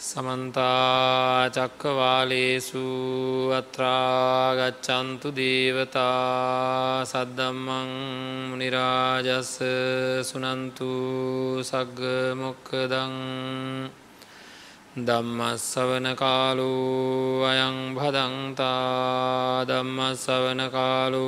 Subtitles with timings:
[0.00, 2.84] සමන්තා චක්කවාලේසු
[3.52, 7.90] අත්‍රාගච්චන්තු දේවතා සද්දම්මං
[8.50, 9.52] මනිරාජස්ස
[10.22, 10.90] සුනන්තු
[11.62, 12.00] සග්ග
[12.34, 13.14] මොක්කදං
[14.98, 16.72] දම්මස්සවන කාලු
[17.44, 21.26] අයං භදන්තා දම්මස්සවන කාලු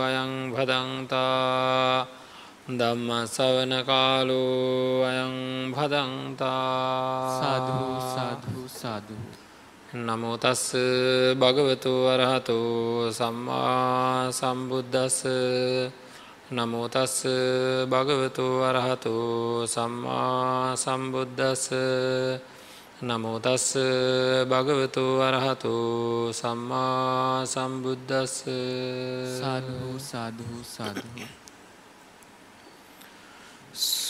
[0.00, 2.21] අයං භදන්තා
[2.62, 5.34] ධම්මසවන කාලු අයං
[5.72, 6.46] භදන්තා
[7.34, 9.24] සාධූ සාධූ සාධූ
[9.98, 10.70] නමුතස්ස
[11.34, 12.58] භගවතු වරහතු
[13.10, 15.26] සම්මා සම්බුද්ධස්ස
[16.52, 17.26] නමුතස්ස
[17.84, 19.16] භගවතු වරහතු
[19.66, 21.66] සම්මා සම්බුද්ධස්ස
[23.02, 23.68] නමුතස්ස
[24.46, 25.74] භගවතු වරහතු
[26.32, 28.46] සම්මා සම්බුද්ධස්ස
[29.36, 31.41] සාධූ සාධූ සාධූ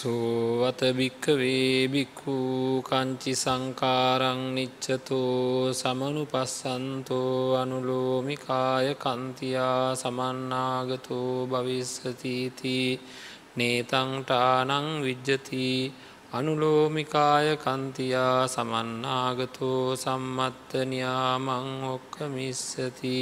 [0.02, 2.36] සෝවත භික්කවේ බික්කු
[2.82, 12.78] කංචි සංකාරං නිච්චතෝ සමනු පස්සන්තෝ අනුලෝමිකාය කන්තියා සමන්නාගතෝ භවිස්සතීති
[13.56, 15.66] නේතංටානං විජ්ජති
[16.32, 23.18] අනුලෝමිකාය කන්තියා සමන්නාගතෝ සම්මත්තනයාමං ඔක්කමිස්සති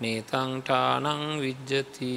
[0.00, 2.12] නේතංටානං විජ්ජති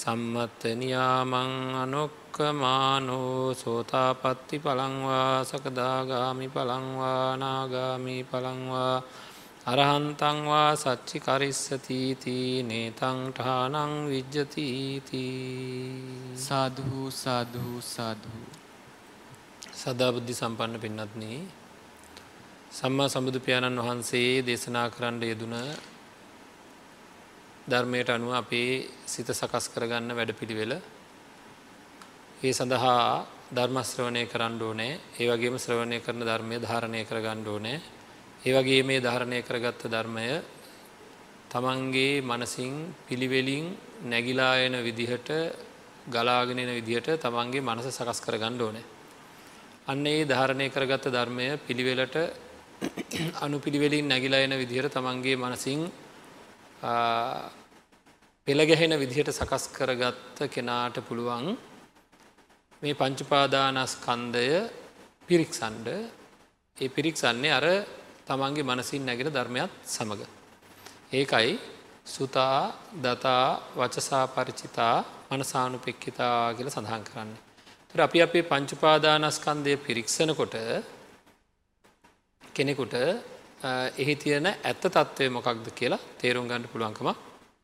[0.00, 9.02] සම්මත්තනයාමං අනොක් දුක්කමානෝ සෝතාපත්ති පළංවා සකදාගාමි පළංවා නාගාමි පළංවා
[9.66, 15.24] අරහන්තංවා සච්චි කරිස්සතීති නේතංටහානං විජ්ජතීති
[16.38, 18.46] සාධහූ සාධහූ සාධහූ
[19.74, 21.24] සදාබුද්ධි සම්පන්න පින්නත්න
[22.72, 25.56] සම්මා සම්බුදු පියාණන් වහන්සේ දේශනා කරන්න යෙදුන
[27.70, 28.72] ධර්මයට අනුව අපේ
[29.06, 30.72] සිත සකස් කරගන්න වැඩ පිළිවෙල
[32.40, 34.92] ඒ සඳහා ධර්මශ්‍රවණය කරන්න ඕනෑ.
[35.14, 37.80] ඒ වගේම ශ්‍රවණය කරන ධර්මය ධාරණය කරගන්න ඕනෑ.
[38.40, 40.26] ඒ වගේ මේ ධාරණය කරගත්ත ධර්මය
[41.50, 42.74] තමන්ගේ මනසින්
[43.06, 43.66] පිළිවෙලින්
[44.04, 45.30] නැගිලා එන විදිහට
[46.08, 48.84] ගලාගෙනෙන විදිහට තමන්ගේ මනස සකස් කරගන්න ඕනෑ.
[49.86, 52.16] අන්න ඒ ධාරණය කරගත්ත ධර්මය පිළිවෙලට
[53.40, 55.80] අනු පිළිවෙලින් නැගිලා එන විදිහට තමන්ගේ මනසින්
[58.46, 61.46] පෙළගැහෙන විදිහට සකස් කරගත්ත කෙනාට පුළුවන්
[62.82, 64.46] මේ පංචුපාදානස්කන්දය
[65.28, 65.88] පිරික්සන්ඩ
[66.76, 67.66] ඒ පිරික්සන්නේ අර
[68.26, 70.22] තමන්ගේ මනසින් නැගෙන ධර්මයක් සමඟ.
[71.12, 71.50] ඒකයි
[72.06, 72.60] සුතා
[72.98, 73.44] දතා
[73.76, 74.96] වචසා පරිචිතා
[75.30, 77.30] මනසානු පෙක්කිතා කියල සඳහන් කරන්න.
[77.90, 80.56] තර අපි අපේ පංචුපාදානස්කන්දය පිරික්ෂණකොට
[82.54, 82.94] කෙනෙකුට
[83.96, 87.10] එහි තියෙන ඇත්ත තත්ත්වය මොකක්ද කියලා තේරුම් ගණඩ පුළුවන්කම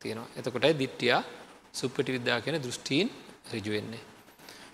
[0.01, 0.27] තියෙනවා.
[0.37, 1.23] එතකොටයි දිට්ටියා
[1.73, 3.09] සුප්පටි විද්‍යා කියන දෘෂ්ටීන්
[3.53, 3.99] රිජුවෙන්නේ.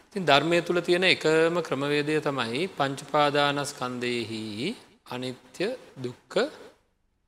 [0.07, 4.75] ඉතින් ධර්මය තුළ තියෙන එකම ක්‍රමවේදය තමයි පංචපාදානස්කන්දයෙහි
[5.07, 6.51] අනිත්‍ය දුක්ක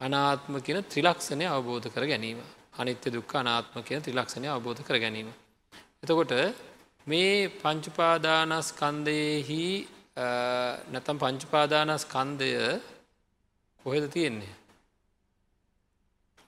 [0.01, 2.39] අනාත්ම කියන ත්‍රිලක්ෂණය අවබෝධ කර ගැනීම.
[2.79, 5.33] අනිත්‍ය දුක්ක අනාත්ම කියන ත්‍රිලක්ෂණය අවබෝධ කර ගැනීම.
[6.03, 6.31] එතකොට
[7.07, 9.87] මේ පංචපාදානස්කන්දයෙහි
[10.93, 12.81] නැතම් පංචපාදානස්කන්දය
[13.85, 14.55] කොහෙද තියෙන්නේ.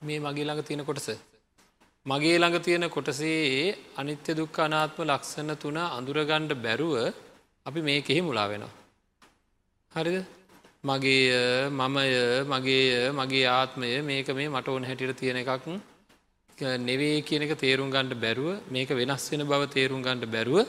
[0.02, 1.37] මේ මගේ ළඟ තියෙන කොටස
[2.08, 6.96] මගේ ළඟ තියෙන කොටසේ අනිත්‍ය දුක්ඛ අනාත්ම ලක්ෂණ තුන අඳුරගණ්ඩ බැරුව
[7.66, 8.74] අපි මේකෙහි මුලා වෙනවා.
[9.92, 10.18] හරිද
[10.84, 12.06] මගේ මමය
[12.46, 15.66] මගේ මගේ ආත්මය මේක මේ මට ඕන හැටියට තියෙන එකක්
[16.82, 20.60] නෙවේ කියන එක තේරුම් ගණ්ඩ බැරුව මේක වෙනස් වෙන බව තේරුම් ගණ්ඩ බැරුව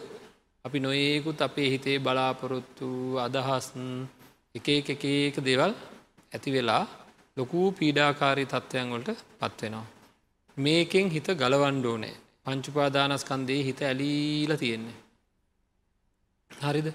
[0.65, 2.89] අපි නොඒකුත් අපේ හිතේ බලාපොරොත්තු
[3.19, 3.69] අදහස්
[4.55, 5.73] එක එක එක දේවල්
[6.33, 6.83] ඇති වෙලා
[7.37, 9.98] ලොකූ පීඩාකාරී තත්ත්වයන් වලට පත්වෙනවා.
[10.59, 12.15] මේකෙන් හිත ගලවන්ඩෝනෑ
[12.45, 14.97] පංචුපාදානස්කන්දේ හිත ඇලීල තියෙන්නේ.
[16.51, 16.89] හරිද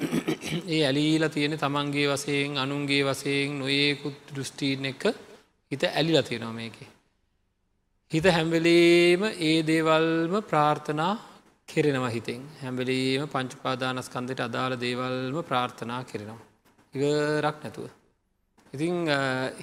[0.68, 5.04] ඒ ඇලීල තියෙන තමන්ගේ වසයෙන් අනුන්ගේ වසයෙන් නොයෙකුත් දෘෂ්ටීන් එක
[5.72, 6.88] හිත ඇලිල තියෙනවා මේකේ.
[8.10, 11.14] හිත හැම්වෙලේම ඒ දේවල්ම ප්‍රාර්ථනා
[11.68, 16.42] කෙරෙනවා හිතෙන් හැම්වෙලීම පංචුපාදානස්කන්දයට අදාළ දේවල්ම ප්‍රාර්ථනා කෙරෙනවා.
[16.94, 17.86] ඉවරක් නැතුව.
[18.74, 18.94] ඉතිං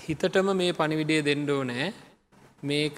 [0.01, 1.93] හිතටම මේ පණිවිඩේ දෙන්ඩෝ නෑ
[2.63, 2.97] මේක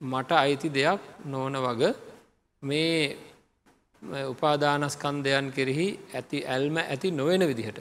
[0.00, 1.82] මට අයිති දෙයක් නොවන වග
[2.62, 3.16] මේ
[4.32, 7.78] උපාදානස්කන්දයන් කෙරෙහි ඇති ඇල්ම ඇති නොවෙන විදිහට.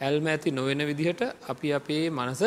[0.00, 2.42] ඇල්ම ඇති නොවෙන විදිහට අපි අපේ මනස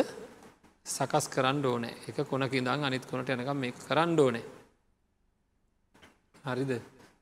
[0.85, 1.83] සකස් කරන්න ඕන.
[2.07, 4.45] එක කොනක ඉඳං අනිත් කොනට යනකම් මේ කරන්න ඕනේ.
[6.45, 6.71] හරිද?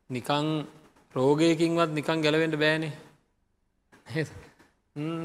[0.10, 0.46] නිකං
[1.16, 2.94] රෝගයකින්වත් නිකං ගැලවෙන්ට බෑනේ.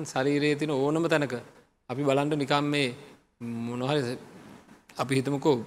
[0.05, 1.35] ශරීරයේ තින ඕනම තැනක.
[1.91, 2.88] අපි බලන්ට නිකම් මේ
[3.41, 4.19] මොනහරි
[4.99, 5.59] අපි හිතමකෝ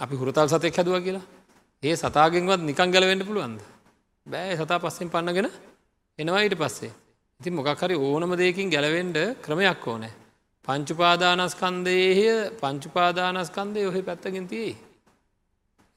[0.00, 1.26] අපි හුරතල් සතෙක් හැදුව කියලා
[1.82, 3.60] ඒ සතාගෙන්වත් නිකං ගැලවෙන්න පුළුවන්ද
[4.26, 5.48] බෑ සතා පස්සෙන් පන්නගෙන
[6.18, 6.92] එනවා ඊට පස්සේ
[7.40, 10.12] ඉති මොකක්හරි ඕනම දෙයකින් ගැලවෙන්ඩ ක්‍රමයක් ඕනෑ.
[10.64, 12.20] පංචුපාදානස්කන්දේය
[12.60, 14.76] පංචුපාදානස්කන්දය ඔහෙ පැත්තකින් තියේ.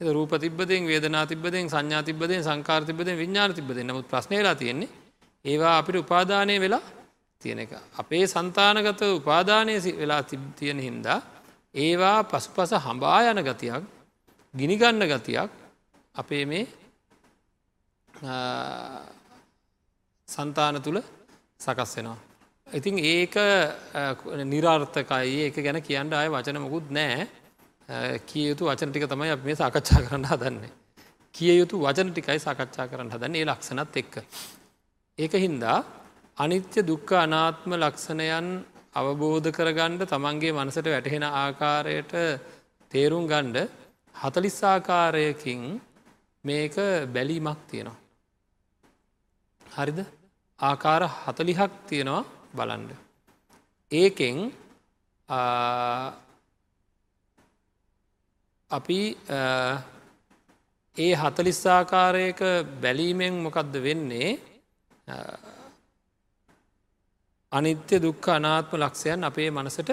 [0.02, 4.90] රූප තිබදෙන් වේදනා තිබදෙන් සංඥා තිබදෙන් සංකාර තිබදෙන් විඤ්ඥාන තිබද නමුත් ප්‍රශ්නයලා තියෙන්නේ
[5.46, 6.82] ඒවා අපිට උපාදානය වෙලා
[7.42, 7.72] තියෙන එක.
[7.96, 10.24] අපේ සන්තානගත උපාදානය වෙලා
[10.56, 11.20] තියෙන හින්දා
[11.76, 13.84] ඒවා පසුපස හඹා යන ගතියක්
[14.54, 15.50] ගිනිගන්න ගතියක්
[16.16, 16.66] අපේ මේ
[20.28, 21.02] සන්තාන තුළ
[21.60, 22.18] සකස් වෙනවා.
[22.68, 23.36] ඉතින් ඒක
[24.46, 27.28] නිරාර්ථකයි ඒක ගැන කියන්න අය වචන මොකුත් නෑ
[28.26, 30.72] කිය යුතු වචන ටික තමයි අප මේ සාකච්ඡා කරන්න හදන්නේ.
[31.36, 34.16] කිය යුතු වචන ටිකයි සාකච්ඡා කරන්න හදන්නේ ඒ ලක්ෂණත් එක්ක.
[35.18, 35.80] ඒක හින්දා
[36.38, 38.48] අනිත්‍ය දුක්ඛ අනාත්ම ලක්ෂණයන්
[38.96, 42.14] අවබෝධ කරගණ්ඩ තමන්ගේ මනසට වැටහෙන ආකාරයට
[42.92, 43.58] තේරුම් ගණ්ඩ
[44.16, 45.64] හතලිස් ආකාරයකින්
[46.44, 46.76] මේක
[47.14, 47.98] බැලීමක් තියෙනවා.
[49.62, 50.00] හරිද
[50.60, 52.24] ආකාර හතලිහක් තියෙනවා
[52.54, 52.92] බලන්ඩ.
[53.92, 54.38] ඒකෙන්
[58.72, 59.00] අපි
[60.98, 62.40] ඒ හතලිස්සාකාරයක
[62.82, 64.32] බැලීමෙන් මොකක්ද වෙන්නේ
[67.52, 69.90] අනිත්‍ය දුක්ඛ අනාත්ම ලක්ෂයන් අපේ මනසට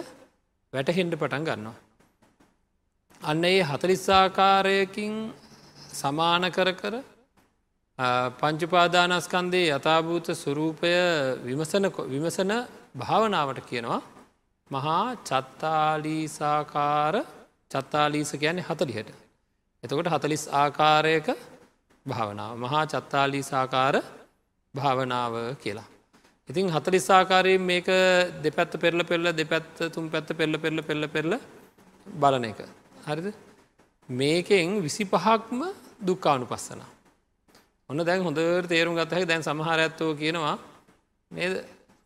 [0.73, 1.77] වැටහෙන්ඩ පටන් ගන්නවා.
[3.21, 5.15] අන්න ඒ හතලිස්සාකාරයකින්
[5.93, 6.95] සමාන කර කර
[8.39, 10.93] පංචුපාදානස්කන්දේ යථභූත ස්වරූපය
[11.45, 12.53] විමසන විමසන
[12.97, 14.03] භාවනාවට කියනවා
[14.71, 17.15] මහා චත්තාලීසාකාර
[17.71, 19.09] චත්තාලීස කියන්නේ හතලිහට.
[19.83, 21.29] එතකොට හතලිස් ආකාරයක
[22.07, 23.97] භාවනාව මහා චත්තාලීසාකාර
[24.75, 25.94] භාවනාව කියලා.
[26.49, 27.87] ඉතින් හතලිස්සාකාරයෙන් මේක
[28.43, 31.39] දෙපැත්ත පෙරල පෙල්ල දෙපැත්ත තුම් පැත්ත පෙල්ල පෙල්ල පෙල්ල පෙල්ල
[32.07, 32.61] බලන එක.
[33.07, 33.29] හරිද
[34.09, 35.61] මේකෙන් විසි පහක්ම
[36.01, 36.83] දුක්කානු පස්සන.
[37.91, 40.57] ඔන්න දැන් හොඳට තේරුම් ගත්තහක දැන් සමහර ඇත්තෝ කියනවා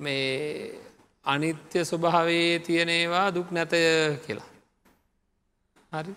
[0.01, 0.79] මේ
[1.25, 3.83] අනිත්‍ය ස්වභාවේ තියෙනේවා දුක් නැතය
[4.25, 4.49] කියලා.
[5.93, 6.13] හරි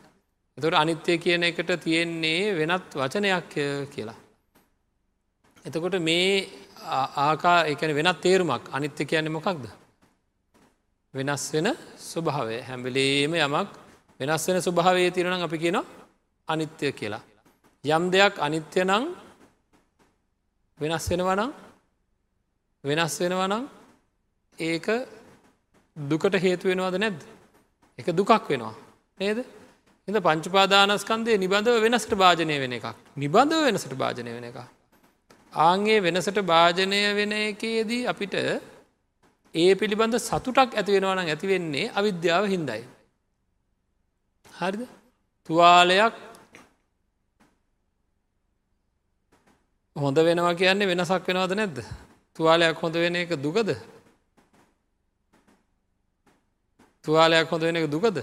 [0.58, 3.54] එතට අනිත්‍යය කියන එකට තියෙන්නේ වෙනත් වචනයක්
[3.90, 4.20] කියලා.
[5.66, 6.50] එතකොට මේ
[7.18, 9.64] ආකා එකන වෙනත් තේරුමක් අනිත්‍ය කියන්නේ මොකක්ද.
[11.14, 11.68] වෙනස් වෙන
[12.00, 13.70] ස්වභාවය හැම්බිලේම යමක්
[14.20, 15.78] වෙනස් වෙන ස්වභාවය තිරනම් අපි කියන
[16.48, 17.24] අනිත්‍ය කියලා.
[17.84, 19.04] යම් දෙයක් අනිත්‍ය නං
[20.80, 21.52] වෙනස් වෙනවනං
[22.84, 23.64] වෙනස් වෙනවනං
[24.60, 24.88] ඒක
[25.98, 27.22] දුකට හේතු වෙනවද නැද්ද.
[28.00, 28.76] එක දුකක් වෙනවා.
[29.20, 29.40] නේද
[30.08, 34.58] එද පංචුපාදානස්කන්දය නිබඳව වෙනස්ට භාජනය වෙන එකක් නිබඳව වෙනසට භාජනය වෙන එක.
[35.54, 38.36] ආන්ගේ වෙනසට භාජනය වෙන එකේදී අපිට
[39.56, 42.84] ඒ පිළිබඳ සතුටක් ඇති වෙනවනම් ඇතිවෙන්නේ අවිද්‍යාව හින්දයි.
[44.46, 44.82] හරිද?
[45.50, 46.14] තුවාලයක්
[49.96, 51.78] හොඳ වෙනවා කියන්නේ වෙනසක් වෙනවද නැද්ද?
[52.36, 53.70] තුවාලයක් හොඳ වෙන එක දුකද?
[57.06, 58.18] තුවාලයක් හොඳ වෙන එක දුකද?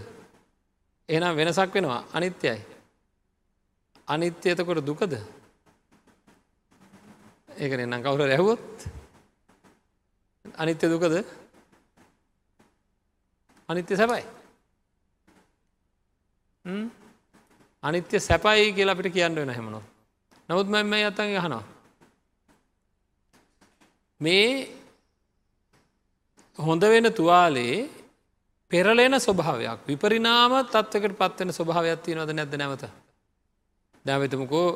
[1.09, 2.05] එනම් වෙනසක් වෙනවා.
[2.13, 2.61] අනිත්‍යයි.
[4.09, 5.13] අනිත්‍ය එතකොට දුකද?
[7.59, 8.67] ඒකන එන්නම් කවුර රැහුවොත්
[10.57, 11.15] අනිත්‍ය දුකද?
[13.69, 14.25] අනිත්‍ය සැපයි.
[17.83, 19.81] අනිත්‍ය සැපයි කියලා අපිට කියන්න වෙන හෙමනො.
[20.49, 21.65] නමුත් මෙම අත්තන් යහනවා
[24.21, 24.49] මේ
[26.59, 27.89] හොඳ වෙන තුවාලේ
[28.71, 32.85] පෙරලෙන ස්වභාවයක් විපරිනාම තත්වකට පත්වෙන ස්වභාවයක් තියනවද නැද නැවත?
[34.07, 34.69] දැවතමකෝ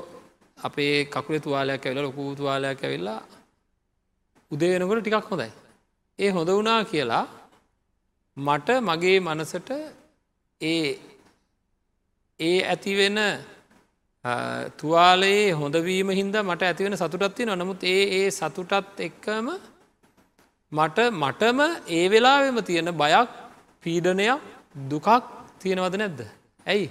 [0.58, 3.20] අපේ කකුල තුවාලයක් ඇවෙල ලොකු තුවාලයක් ඇවෙල්ලා
[4.50, 5.50] උදේ වෙනකොට ටිකක් හොඳයි.
[6.18, 7.24] ඒ හොඳ වුණා කියලා
[8.36, 9.70] මට මගේ මනසට
[10.60, 10.88] ඒ
[12.40, 13.18] ඒ ඇතිවෙන
[14.78, 19.46] තුවාලයේ හොඳවීම හින්ද මට ඇතිවෙන සතුටත්තිය නොනමුත් ඒ ඒ සතුටත් එක්කම
[20.72, 23.30] මට මටම ඒ වෙලාවෙම තියෙන බයක්
[23.82, 24.40] පීඩනයක්
[24.90, 25.08] දුකක්
[25.60, 26.20] තියෙනවද නැද්ද.
[26.66, 26.86] ඇයි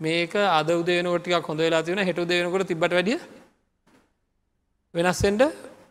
[0.00, 3.18] මේක අද උදේනකොටික හොඳ වෙලා තියෙන හෙට දෙනකොට තිබට වැඩිය
[4.94, 5.42] වෙනස්සෙන්ට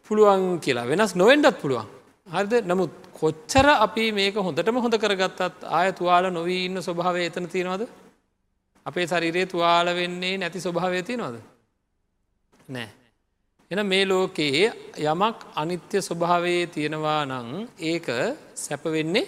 [0.05, 0.85] පුළුවන් කියලා.
[0.85, 1.87] වෙනස් නොවෙන්ඩත් පුළුවන්.
[2.27, 2.53] හරිද?
[2.65, 7.87] නමුත් කොච්චර අපි මේක හොඳටම හොඳ කරගත්තත් ආය තුවාල නොවී ඉන්න ස්වභාවය එතන තියෙනවද?
[8.85, 11.39] අපේ ශරිරයේ තුවාල වෙන්නේ නැති ස්වභාවය තියෙනවද?
[12.69, 12.89] නෑ.
[13.71, 14.67] එන මේ ලෝකයේ
[15.03, 18.07] යමක් අනිත්‍ය ස්වභාවයේ තියෙනවා නං ඒක
[18.55, 19.25] සැපවෙන්නේ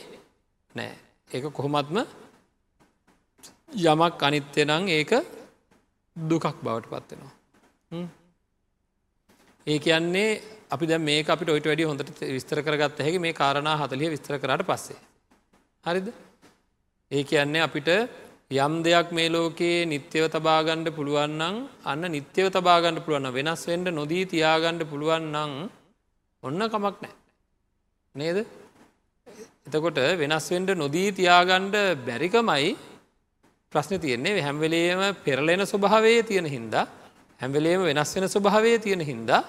[0.75, 0.93] නෑ.
[1.31, 1.97] ඒක කොහොමත්ම
[3.69, 5.11] යමක් අනිත්‍ය නං ඒක
[6.15, 7.33] දුකක් බවට පත්වෙනවා.
[9.67, 10.41] ඒ කියන්නේ
[10.71, 14.63] අපි දැ මේ අපිට ඔයිට වැඩි හොඳට විස්තර කරගත්ත හැකි මේ කාරණා හතලිය විස්තර කරට
[14.63, 14.99] පස්සේ.
[15.85, 16.07] හරිද.
[17.11, 17.89] ඒ කියන්නේ අපිට
[18.57, 24.89] යම් දෙයක් මේ ලෝකයේ නිත්‍යව තබාගණ්ඩ පුළුවන්නන් අන්න නිත්‍යව තබාගණඩ පුළුවන්න වෙනස් වෙන්ඩ නොදී තියාගණ්ඩ
[24.91, 25.53] පුළුවන්නන්
[26.43, 27.15] ඔන්න කමක් නෑ.
[28.15, 28.37] නේද
[29.67, 31.75] එතකොට වෙනස්වෙන්ඩ නොදී තියාගණ්ඩ
[32.07, 32.67] බැරිකමයි
[33.75, 36.85] ප්‍රශ්න තියෙන්නේ හැම්වෙලේම පෙරලෙන ස්වභාවයේ තියෙන හින්දා
[37.39, 39.41] හැම්වෙලේම වෙනස් වෙන ස්වභාවයේ තියෙන හින්දා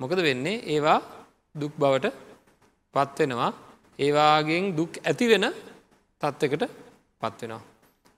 [0.00, 0.98] මොකද වෙන්නේ ඒවා
[1.54, 2.14] දුක් බවට
[2.94, 3.50] පත්වෙනවා
[3.98, 5.46] ඒවාගෙන් දුක් ඇති වෙන
[6.20, 6.64] තත්ත්වකට
[7.22, 7.62] පත්වෙනවා.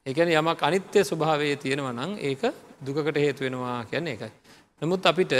[0.07, 2.43] එකන යමක් අනිත්‍ය ස්වභාවයේ තියෙනවා නං ඒක
[2.81, 4.33] දුකට හේතු වෙනවා කියන්නේ එකයි.
[4.83, 5.33] නමුත් අපිට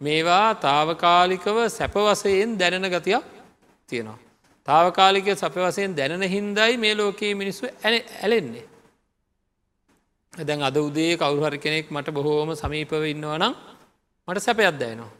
[0.00, 3.24] මේවා තාවකාලිකව සැපවසයෙන් දැනෙන ගතියක්
[3.88, 4.18] තියෙනවා.
[4.68, 7.66] තාවකාලික සප වසයෙන් දැනෙන හින්දයි මේ ලෝකයේ මිනිස්සු
[8.20, 8.64] ඇලෙන්නේ.
[10.32, 13.54] දැන් අද උදේ කවුහරි කෙනෙක් මට බොහෝම සමීපව ඉන්නවනම්
[14.28, 15.10] මට සැපයක් දැයනවා.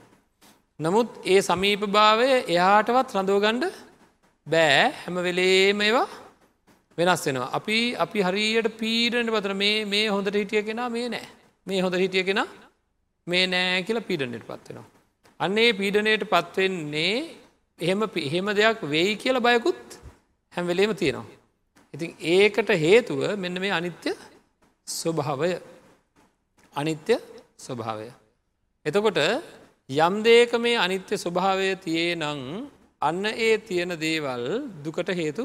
[0.81, 3.64] නමුත් ඒ සමීප භාවය එයාටවත් රඳෝගණ්ඩ
[4.47, 6.09] බෑ හැම වෙලේම ඒවා
[6.99, 7.50] වෙනස් වෙනවා.
[7.52, 11.28] අපි අපි හරියට පීඩනට පතර මේ මේ හොඳට හිටිය කෙනා මේ නෑ
[11.66, 12.49] මේ හොඳ හිටිය කෙනා
[13.26, 14.88] මේ නෑ කියලා පීඩනයට පත්වෙනවා.
[15.40, 17.14] අන්නේ පීඩනයට පත්වෙන්නේ
[17.81, 19.85] එහෙම එහෙම දෙයක් වෙයි කියල බයකුත්
[20.52, 21.31] හැම්වෙලේම තියෙනවා.
[21.95, 24.12] ඉතින් ඒකට හේතුව මෙන්න මේ අනිත්‍ය
[24.93, 25.53] ස්වභාවය
[26.75, 27.17] අනිත්‍ය
[27.59, 28.09] ස්වභාවය.
[28.87, 29.19] එතකොට
[29.91, 32.41] යම් දේක මේ අනිත්‍ය ස්වභාවය තියේ නං
[33.03, 34.45] අන්න ඒ තියෙන දේවල්
[34.85, 35.43] දුකට හේතු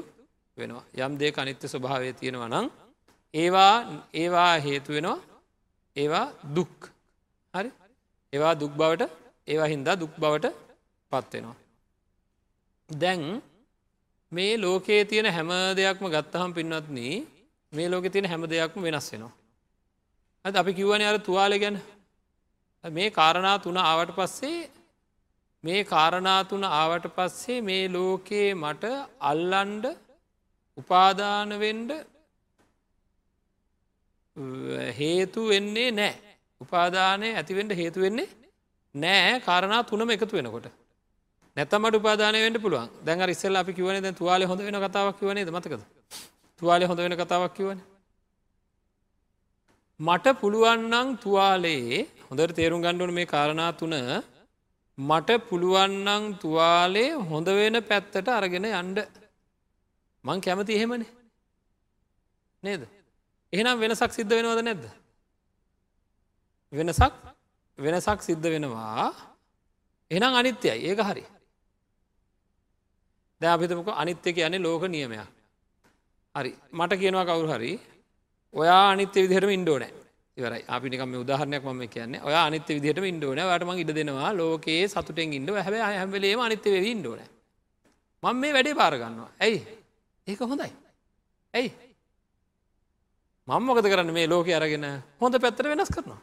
[0.57, 0.85] වෙනවා.
[0.97, 2.67] යම් දේ අනිත්‍ය ස්වභාවය තියෙනවා නං
[3.33, 3.75] ඒවා
[4.13, 5.19] ඒවා හේතු වෙනවා
[5.95, 6.75] ඒවා දුක්
[7.53, 7.69] හරි
[8.33, 9.03] ඒවා දුක් බවට
[9.47, 10.47] ඒවා හින්දා දුක් බවට
[11.11, 11.57] පත්වෙනවා.
[12.89, 13.21] දැන්
[14.31, 16.97] මේ ලෝකයේ තියෙන හැම දෙයක්ම ගත්තහම් පින්වත්න
[17.73, 19.33] මේ ලෝක තියෙන හැම දෙයක්ම වෙනස් වෙනවා.
[20.47, 21.77] ඇ අපි කිව්වන අර තුවාල ගැන.
[22.83, 24.69] මේ කාරණා තුන ආවට පස්සේ
[25.63, 28.83] මේ කාරණා තුන ආවට පස්සේ මේ ලෝකයේ මට
[29.19, 29.85] අල්ලන්ඩ
[30.77, 31.91] උපාදානවෙන්ඩ
[34.99, 36.13] හේතු වෙන්නේ නෑ.
[36.61, 38.27] උපාදානය ඇතිවෙන්ට හේතු වෙන්නේ
[38.95, 39.39] නෑ.
[39.39, 40.67] කාරණා තුනම එකතු වෙනකොට.
[41.57, 42.89] නැතමට උපාදානය වෙන්න පුළුවන්.
[43.05, 45.83] දැන් ඉස්සල් අපි කිවන ද තුවාල හොඳ වෙන කතාවක් වනේ මතකද?
[46.61, 47.79] තුවාලය හොඳ වෙන කතාවක් කිවන
[49.99, 53.93] මට පුළුවන්නං තුවාලයේ හොඳට තේරුම් ගණ්ඩුවන මේ කාරණා තුන.
[54.97, 58.99] මට පුළුවන්නං තුවාලේ හොඳ වෙන පැත්තට අරගෙන යන්ඩ
[60.23, 61.09] මං කැමති එහෙමනේ.
[62.63, 62.81] නේද?
[63.53, 64.85] එහෙනම් වෙනසක් සිද්ධ වෙනවද නැද්ද?
[66.73, 67.13] වෙනසක්
[67.79, 69.13] වෙනසක් සිද්ධ වෙනවා.
[70.11, 70.77] එනම් අනිත්‍යයි.
[70.83, 71.25] ඒක හරි.
[73.41, 75.25] දැ අපිතමක අනිත්‍ය කියන්නේ ලෝක නියමයක්.
[76.35, 76.51] හරි.
[76.71, 77.73] මට කියනවා කවුරු හරි.
[78.53, 79.91] ඔයා අනිත්‍ය විදිහටම ඉන්ඩෝනෑ
[80.37, 80.63] ඉවරයි.
[80.67, 82.21] අපිනිකම උදාහරණයක් මම කියන්නේ.
[82.21, 87.21] ඔය අනිත්‍ය විදිහට ඉන්ඩෝන වටම ඉඩ දෙනවා ලෝකයේ සතුටෙන් ඉන්ඩ හැබ හැම්වලේම අනිත්‍ය වෙවී ඉන්ඩෝන
[88.23, 89.59] මං මේ වැඩේ පාරගන්නවා ඇයි?
[90.27, 90.71] ඒක හොඳයි.
[91.53, 91.69] ඇයි?
[93.47, 94.85] මංමොකද කරන්න මේ ලෝක අරගෙන?
[95.21, 96.21] හොඳ පැත්තර වෙනස් කරනවා.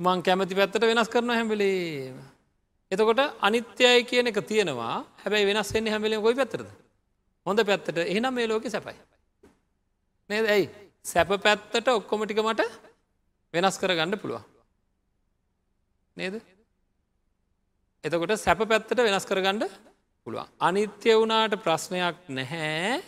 [0.00, 2.16] මං කැමති පැත්තට වෙනස් කරන හැම්බලේම
[2.92, 5.04] එතකොට අනිත්‍යය කියන එක තියෙනවා.
[5.22, 6.68] හැබැයි වෙනස් වෙන්නේ හැමිලෙන් ගොයි පැත්තරද
[7.46, 7.98] හොඳ පැත්තට.
[7.98, 8.96] එහෙනම් මේ ලෝක සැපයි.
[10.30, 10.46] නේද?
[10.46, 10.66] ඇයි?
[11.04, 12.62] සැප පැත්තට ඔක්කොමටික මට
[13.54, 14.44] වෙනස් කර ගණඩ පුළුවන්.
[16.16, 16.40] නේද?
[18.04, 19.70] එතකොට සැප පැත්තට වෙනස් කරගණ්ඩ
[20.26, 20.48] පුළුවන්.
[20.60, 23.02] අනිත්‍ය වුණාට ප්‍රශ්නයක් නැහැ.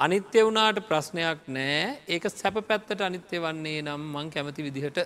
[0.00, 5.02] අනිත්‍ය වුණාට ප්‍රශ්නයක් නෑ ඒක සැප පැත්තට අනිත්‍ය වන්නේ නම් මං කැමති විදිහට.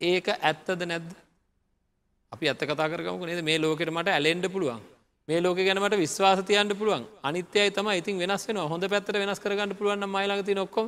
[0.00, 1.08] ඒක ඇත්තද නැද්ද?
[2.32, 3.40] අපි ඇත්ත කතා කරගමු නේද?
[3.40, 4.84] මේ ලෝකට මට ඇලෙන්ඩ පුළුවන්.
[5.28, 7.04] මේ ලෝක ගැනට විශ්වාසතියන්ට පුළුවන්.
[7.22, 10.86] අනිත්‍යය තම ඉතින් වෙනස් වෙන හොඳ පැත්තර වෙනස් කරගන්න පුළුවන් මයිලගති නොක්කොම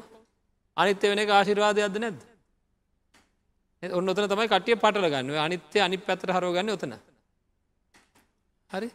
[0.76, 2.20] අනිත්‍ය වෙන ආශිරවාදයක්ද නැද්ද?
[3.82, 5.34] ඔන්න ඔතන තමයි කටිය පටල ගන්න.
[5.38, 6.94] අනිත්‍ය අනි පැතර හරෝගන්න ඔතන.
[8.70, 8.88] හරි?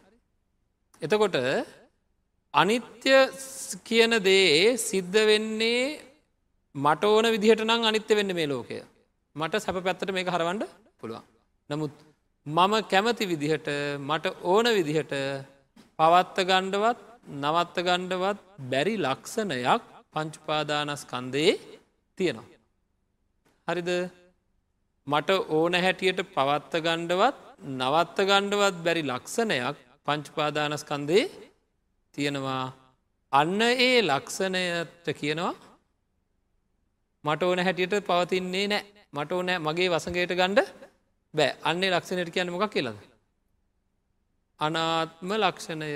[1.01, 1.35] එතකොට
[2.53, 3.13] අනිත්‍ය
[3.83, 5.83] කියන දේ සිද්ධ වෙන්නේ
[6.75, 8.79] මට ඕන විදිහට නම් අනිත්‍ය වෙන්න මේ ලෝකය.
[9.35, 10.63] මට සැප පැත්තට මේක හරවන්ඩ
[10.99, 11.23] පුළුවන්.
[11.69, 11.93] නමුත්
[12.45, 13.67] මම කැමති විදිහට
[13.99, 15.13] මට ඕන විදිහට
[15.99, 16.99] පවත්ත ගණ්ඩවත්
[17.33, 18.39] නවත්ත ගණ්ඩවත්
[18.71, 19.81] බැරි ලක්ෂණයක්
[20.13, 21.53] පංචුපාදානස්කන්දයේ
[22.17, 22.45] තියෙනවා.
[23.67, 23.89] හරිද?
[25.07, 27.39] මට ඕන හැටියට පවත්ත ගණ්ඩවත්
[27.71, 31.25] නවත්ත ගණ්ඩවත් බැරි ලක්ෂණයක් පංචුපාදානස්කන්දේ
[32.15, 32.73] තියෙනවා.
[33.31, 35.55] අන්න ඒ ලක්ෂණයට කියනවා
[37.23, 38.83] මට ඕන හැටියට පවතින්නේ නෑ.
[39.13, 40.82] මට ඕනෑ මගේ වසගේට ගණ්ඩ
[41.33, 41.51] බෑ.
[41.63, 42.97] අන්නේ ලක්ෂණයට කියන්න මොකක් කියලද.
[44.59, 45.91] අනාත්ම ලක්ෂණය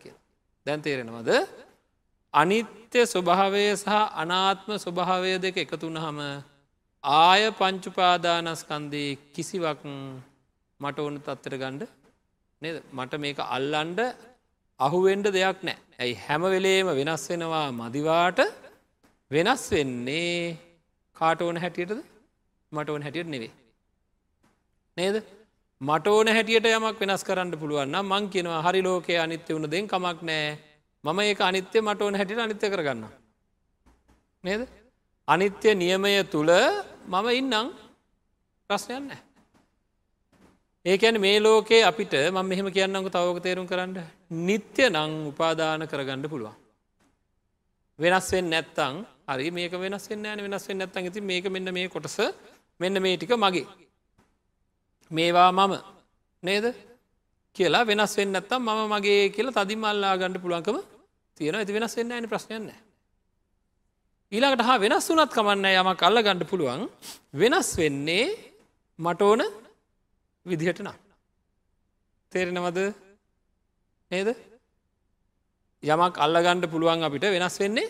[0.00, 0.14] කිය
[0.66, 1.30] දැන් තේරෙනවද?
[2.34, 6.20] අනිත්‍ය ස්වභාවය සහ අනාත්ම ස්වභාවය දෙක එකතුන්න හම
[7.04, 9.80] ආය පංචුපාදානස්කන්දේ කිසිවක්
[10.80, 11.88] මට ඕන තත්තර ගණ්ඩ
[12.62, 12.76] නද?
[12.92, 14.00] මට මේක අල්ලන්ඩ
[14.80, 15.78] අහුවෙන්ඩ දෙයක් නෑ.
[16.02, 18.40] ඇයි හැම වෙලේම වෙනස් වෙනවා මදිවාට?
[19.30, 20.56] වෙනස් වෙන්නේ
[21.16, 21.98] කාට ඕන හැටියටද?
[22.72, 23.52] මට ඕන හැටියට නෙවේ
[24.96, 25.16] නේද
[25.80, 30.18] මට ඕන හැටියට යමක් වෙනස් කරන්න පුළුවන්න මං කියනවා හරි ලෝකය අනිත්‍ය වුණ දෙෙන් කමක්
[30.22, 30.50] නෑ
[31.04, 33.04] මම ඒක අනිත්‍ය මට ඕන හැටිට අනිත්‍ය කරගන්න.
[34.44, 34.62] නේද?
[35.28, 36.52] අනිත්‍ය නියමය තුළ
[37.08, 37.72] මම ඉන්නම්
[38.70, 39.10] ප්‍රශ්නයන්න.
[40.86, 43.96] ඒකැන මේ ලෝකේ අපිට මම මෙහෙම කියන්නක තවක තේරුම් කරන්න
[44.46, 46.54] නිත්‍ය නං උපාදාන කරගන්න පුළුවන්.
[47.98, 48.94] වෙනස්වෙන් නැත්තං
[49.28, 52.18] හරි මේක වෙනස් වෙන්න න වෙනස් වෙන්න නැත්තන් ඇති මේක මෙන්න මේ කොටස
[52.80, 53.66] මෙන්න මේ ටික මගේ.
[55.16, 55.72] මේවා මම
[56.42, 56.66] නේද?
[57.56, 60.78] කියලා වෙනස් වෙන්න ඇත්තම් මම මගේ කියලා තදිම අල්ලා ගණඩ පුළුවන්කම
[61.36, 62.68] තියෙන ඇති වෙනස් වෙන්න ඇන ප්‍රශ්නයන්න.
[64.32, 66.88] ඊළඟට හා වෙනස් වනත් කමන්න යම කල්ල ගණඩ පුළුවන්.
[67.40, 68.26] වෙනස් වෙන්නේ
[68.98, 69.42] මට ඕන
[70.46, 70.96] විදිහට නම්.
[72.32, 72.78] තේරෙනවද?
[74.10, 74.28] නේද?
[75.82, 77.88] යමක් අල්ලගණ්ඩ පුළුවන් අපිට වෙනස් වෙන්නේ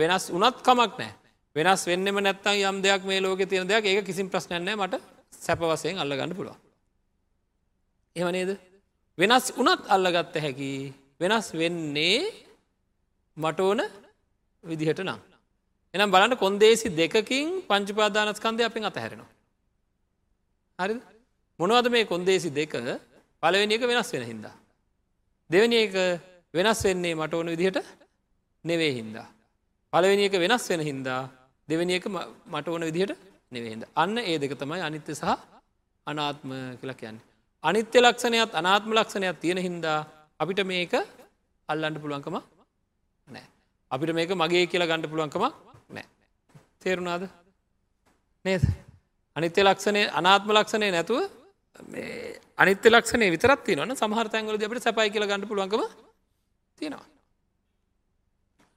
[0.00, 1.12] වෙනස් උනත් කමක් නෑ
[1.56, 3.84] වෙනස් වෙන්නම නැත්තන් යම් දෙයක් මේ ලෝක තියෙන දෙයක්.
[3.86, 5.19] ඒක කිසිම් ප්‍රශ්නයන්නේ මට.
[5.40, 6.58] සැප වසයෙන් අල්ලගන්න පුළුවන්.
[8.16, 8.50] එම නේද
[9.18, 10.70] වෙනස් උනත් අල්ලගත්ත හැකි
[11.20, 12.18] වෙනස් වෙන්නේ
[13.36, 13.80] මට ඕන
[14.64, 15.20] විදිහට නම්.
[15.94, 19.30] එනම් බලන්න කොන්දේසි දෙකකින් පංචුපාදානස්කන්දය අපින් අතහැරෙනවා.
[20.78, 20.94] හරි
[21.60, 22.72] මොනවද මේ කොන්දේසි දෙක
[23.42, 24.54] පලවෙනි එක වෙනස් වෙන හින්දා.
[25.50, 25.94] දෙවැනි එක
[26.54, 27.78] වෙනස් වෙන්නේ මට ඕන විදිහට
[28.64, 29.26] නෙවේ හින්දා.
[29.92, 31.22] පලවෙනි එක වෙනස් වෙන හින්දා
[31.68, 32.06] දෙවැනි එක
[32.52, 33.82] මට ඕන විදිහට නෙවෙහිද.
[33.96, 35.24] අන්න ඒ දෙක තමයි අනිත්‍ය සහ
[36.06, 37.24] අනාත්ම කියලා කියන්නේ.
[37.64, 39.98] අනිත්‍ය ලක්ෂණයත් අනාත්ම ලක්ෂණයක් තියෙන හින්දා
[40.40, 40.94] අපිට මේක
[41.68, 42.36] අල්ලන්ට පුළුවන්කම
[43.28, 43.44] නෑ.
[43.90, 45.44] අපිට මේක මගේ කියලා ගණඩ පුළුවන්කම
[45.90, 46.06] නෑ.
[46.82, 47.22] තේරුණාද
[48.44, 48.62] නේද.
[49.36, 51.18] අනිත්‍ය ලක්ෂණය අනාත්ම ලක්ෂණය නැතුව
[52.62, 55.82] අනිත්‍ය ලක්ෂණය විතරත් තියවන සමහර්තැන්ගල අපට සැපයි කියලා ගණඩ පුළුවන්කම
[56.78, 57.06] තියෙනවා.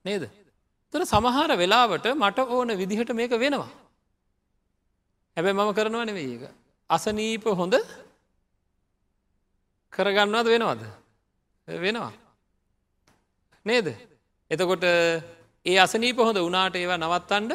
[0.05, 0.23] නේද.
[0.93, 3.82] තර සමහර වෙලාවට මට ඕන විදිහට මේක වෙනවා.
[5.37, 6.43] හැබැ මම කරනවා නෙවෙයි ඒක.
[6.89, 7.75] අසනීප හොඳ
[9.93, 10.83] කරගන්නවද වෙනවද.
[11.67, 12.11] වෙනවා.
[13.65, 13.87] නේද.
[14.51, 14.85] එතකොට
[15.65, 17.51] ඒ අසනීප හොඳ වනාට ඒවා නවත්තන්ඩ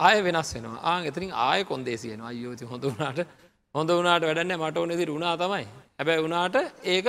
[0.00, 3.20] ආය වෙනස් වෙනවා ආ එතරින් ආය කොන්දේසියනවා අයෝති හොඳ වනාට
[3.74, 5.66] හොඳ වනාට වැඩන්න මට ඕනෙදි රුණා තමයි
[5.98, 7.06] හැබැ වනාට ඒක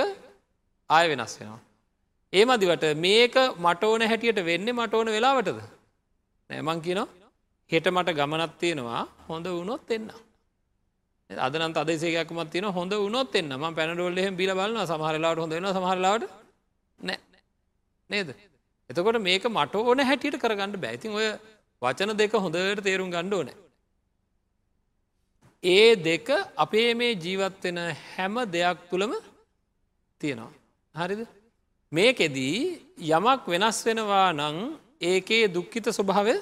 [0.90, 1.60] ආය වෙනස් වෙනවා.
[2.32, 5.58] ඒ මදිවට මේක මට ඕන හැටියට වෙන්න මට ඕන වෙලාවටද
[6.50, 7.23] නෑමං කියනවා
[7.70, 10.08] හෙට මට ගමනත් තියෙනවා හොඳ වුණොත් එන්න.
[11.30, 16.24] අදනත් අදසේකමත් තින හොඳ වුණොත් එන්න ම පැනඩොල්ල එහෙම බිල බලන්න සමහරලාට හොඳ වෙන සමහරලාට
[16.98, 17.18] නෑ
[18.10, 18.28] නේද.
[18.90, 21.28] එතකොට මේක මට ඕන හැටියට කරගන්න බැයිතින් ඔය
[21.82, 23.56] වචන දෙක හොඳට තේරුම් ගණ්ඩ ඕනෑ.
[25.64, 29.12] ඒ දෙක අපේ මේ ජීවත්වෙන හැම දෙයක් තුළම
[30.20, 30.52] තියෙනවා.
[30.94, 31.22] හරිද
[31.92, 32.58] මේකෙදී
[33.08, 34.58] යමක් වෙනස් වෙනවා නං
[35.02, 36.36] ඒකේ දුක්ඛිත ස්වභාවය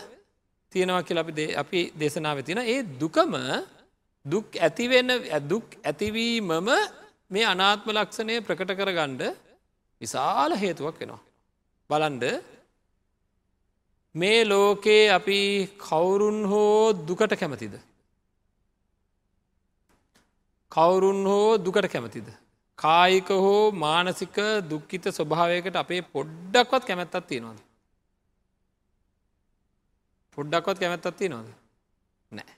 [0.73, 3.35] තියෙනවා කියලා අපි අපි දේශනාව තියෙන ඒ දුකම
[4.27, 5.11] දුක් ඇතිවෙන්න
[5.49, 6.69] දුක් ඇතිවීමම
[7.31, 9.23] මේ අනාත්ම ලක්ෂණය ප්‍රකට කරගණ්ඩ
[10.01, 11.23] විශාල හේතුවක් වෙනවා.
[11.91, 12.25] බලන්ඩ
[14.15, 15.41] මේ ලෝකයේ අපි
[15.79, 17.75] කවුරුන් හෝ දුකට කැමතිද.
[20.73, 22.29] කවුරුන් හෝ දුකට කැමතිද.
[22.79, 24.37] කායික හෝ මානසික
[24.71, 27.59] දුක්කිත ස්වභාවයකට අපේ පොඩ්ඩක්වත් කැමැත්තත් තියෙනවාද.
[30.33, 31.49] පොඩ්ඩක්වත් කැමැත්තත් තියෙනවාද?
[32.33, 32.55] නෑ.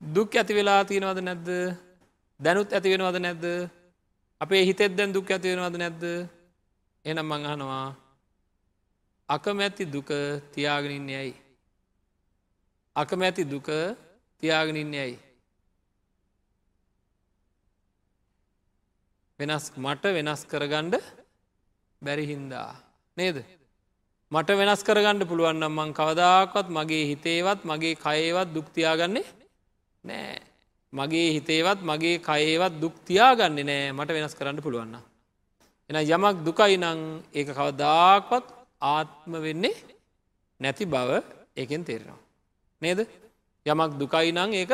[0.00, 1.48] දුක් ඇති වෙලා තියෙනවද නැද්ද?
[2.40, 3.44] දැනුත් ඇති වෙනවද නැද්ද?
[4.40, 6.04] අපේ හිතෙත් දැන් දුක් ඇති වෙනවද නැද්ද?
[7.04, 7.86] එනම් මං අහනවා.
[9.28, 10.10] අකමැති දුක
[10.54, 11.36] තියාගෙනන්නේ ඇයි.
[12.96, 13.68] අකමැති දුක
[14.38, 15.18] තියාගෙනන්නේ ඇයි.
[19.38, 20.94] වෙනස් මට වෙනස් කරගණ්ඩ
[22.02, 22.70] බැරිහින්දා
[23.16, 23.36] නේද?
[24.32, 29.24] මට වෙනස් කරගන්න පුළුවන්නම් මං කවදාකවත් මගේ හිතේවත් මගේ කයේවත් දුක්තියාගන්නේ
[30.04, 30.40] නෑ.
[30.92, 33.92] මගේ හිතේවත් මගේ කයේවත් දුක්තියාගන්නේ නෑ.
[33.92, 34.96] මට වෙනස් කරන්න පුළුවන්න.
[35.90, 37.00] එන යමක් දුකයි නං
[37.32, 38.46] ඒක කවදාක්වත්
[38.82, 39.74] ආත්ම වෙන්නේ
[40.60, 41.22] නැති බව
[41.56, 42.18] ඒකෙන් තේරෙනවා.
[42.82, 43.06] නේද?
[43.66, 44.72] යමක් දුකයි නං ඒක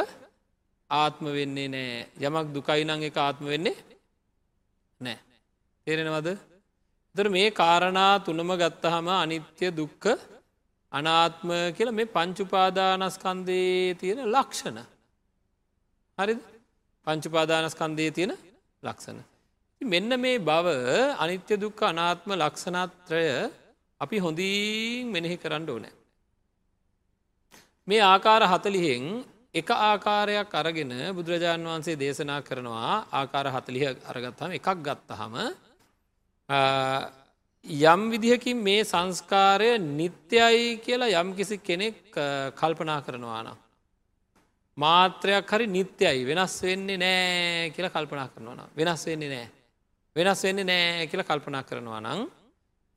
[0.91, 2.09] ආත්ම වෙන්නේ නෑ.
[2.19, 3.77] යමක් දුකයි නං එක ආත්ම වෙන්නේ
[5.01, 5.19] නෑ.
[5.87, 6.52] තේරෙනවද?
[7.15, 10.05] දර මේ කාරණා තුනම ගත්තහම අනිත්‍ය දුක්ක
[10.93, 14.79] අනාත්ම කියල මේ පංචුපාදානස්කන්දේ තියෙන ලක්ෂණ.
[16.19, 16.35] හරි
[17.07, 18.33] පංචුපාදානස්කන්දේ තියෙන
[18.83, 19.19] ලක්ෂණ.
[19.81, 20.67] මෙන්න මේ බව
[21.17, 23.27] අනිත්‍ය දුක්ක අනාත්ම ලක්ෂණත්‍රය
[24.01, 25.93] අපි හොඳින් මෙනෙහි කරන්න ඕනෑ.
[27.89, 29.05] මේ ආකාර හතලිහෙන්
[29.55, 35.37] එක ආකාරයක් අරගෙන බුදුරජාණන් වහන්සේ දේශනා කරනවා ආකාර හතලිහ අරගත්තහම එකක් ගත්තහම
[37.65, 42.11] යම් විදිහකින් මේ සංස්කාරය නිත්‍යයි කියලා යම් කිසි කෙනෙක්
[42.55, 43.59] කල්පනා කරනවා නම්.
[44.77, 49.49] මාත්‍රයක් හරි නිත්‍යයි වෙනස් වෙන්නේ නෑ කියල කල්පනා කරනවා නම් වෙනස් වෙන්නේ නෑ
[50.17, 52.21] වෙනස් වෙන්නේ නෑ කියල කල්පනා කරනවා නං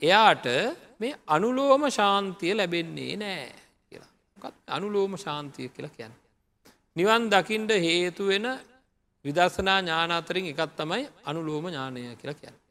[0.02, 0.46] එයාට
[1.00, 3.46] මේ අනුලෝම ශාන්තිය ලැබෙන්නේ නෑ
[3.90, 6.14] කියලා අනුලෝම ශාන්තිය කියලා කියන්න.
[6.96, 8.48] නිවන් දකිින්ට හේතු වෙන
[9.26, 12.65] විදර්ශනා ඥාන අතරින් එකත් තමයි අනුලෝම ඥානය කියලා කියන්න.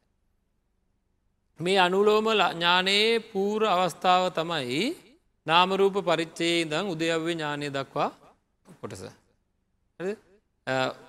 [1.59, 4.79] මේ අනුලෝම ඥානයේ පූර අවස්ථාව තමයි
[5.47, 8.09] නාමරූප පරිච්චේ ඉදං උදයව්‍ය ඥානය දක්වා
[8.81, 9.03] කොටස.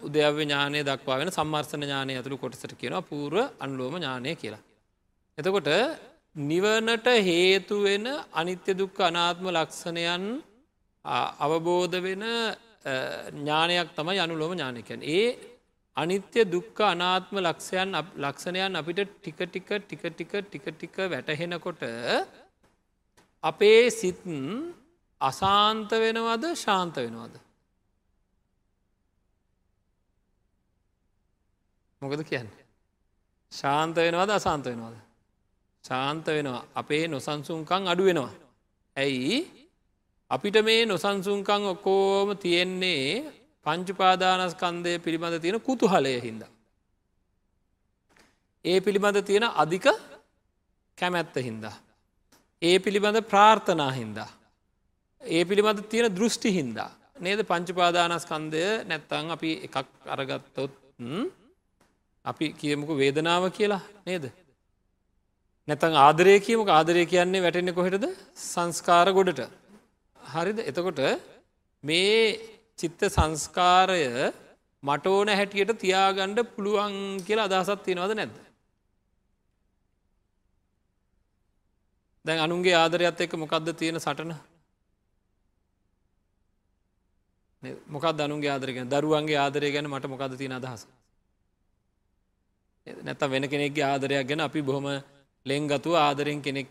[0.01, 4.63] උදයව්‍ය ඥානය දක්වා වෙන සම්මර්සන ඥානය ඇතුළු කොටසට කියනවා පූර්ව අනුලෝම ඥානය කියලා.
[5.39, 5.69] එතකොට
[6.37, 10.25] නිවනට හේතුවෙන අනිත්‍ය දුක්ක අනාත්ම ලක්ෂණයන්
[11.41, 12.25] අවබෝධ වෙන
[13.35, 15.03] ඥානයක් තමයි අනුලෝම ඥානකයන්.
[15.03, 15.56] ඒ
[15.97, 21.83] අනිත්‍ය දුක්ක අනාත්ම ලක්ෂයන් ලක්ෂණයන් අපිට ටික ටික ටික ටික ටික ටික වැටහෙනකොට
[23.45, 24.21] අපේ සිත්
[25.21, 27.35] අසාන්ත වෙනවද ශාන්ත වෙනවද.
[32.03, 32.49] මොකද කියන්න.
[33.53, 34.97] ශාන්ත වෙනවද අසාන්ත වෙනවද.
[35.85, 38.33] ශාන්ත වෙනවා අපේ නොසන්සුන්කං අඩු වෙනවා.
[38.97, 39.39] ඇයි
[40.31, 43.07] අපිට මේ නොසන්සුන්කං ඔක්කෝම තියෙන්නේ
[43.67, 46.43] පංචුපාදානස්කන්දය පිළිබඳ තියෙන කුතුහලය හින්ද.
[48.65, 49.87] ඒ පිළිබඳ තියෙන අධික
[50.99, 51.77] කැමැත්ත හින්දා.
[52.63, 54.31] ඒ පිළිබඳ ප්‍රාර්ථනා හින්දා.
[55.23, 56.91] ඒ පිළිබඳ තියෙන දෘෂ්ටි හින්දා.
[57.21, 59.77] නේද පංචුපාදානස්කන්දය නැත්තං අපි එකක්
[60.15, 60.73] අරගත්තොත්
[62.25, 64.25] අපි කියමුක වේදනාව කියලා නේද.
[65.69, 68.05] නැතන් ආදරය කියමක ආදරය කියන්නේ වැටෙන්නේ කොහෙටද
[68.51, 69.41] සංස්කාර ගොඩට.
[70.21, 71.01] හරිද එතකොට
[71.85, 72.13] මේ
[72.79, 74.03] චිත්ත සංස්කාරය
[74.83, 78.37] මට ඕන හැටියට තියාගණ්ඩ පුළුවන් කියලා අදහසත් තියෙනවද නැද්ද.
[82.25, 84.35] දැන් අනුන්ගේ ආදරයත් එක්ක මොකක්ද තියෙන සටන
[87.87, 90.87] මොකක් දනුන්ගේ ආදරගෙන දරුවන්ගේ ආදරය ගැන මට මොකද තියෙන අදහස.
[92.87, 94.87] නැත වෙන කෙනෙක්ගේ ආදරයක් ගැන අපි බොහොම
[95.47, 96.69] ලෙංගතුව ආදරෙන් කෙනෙක්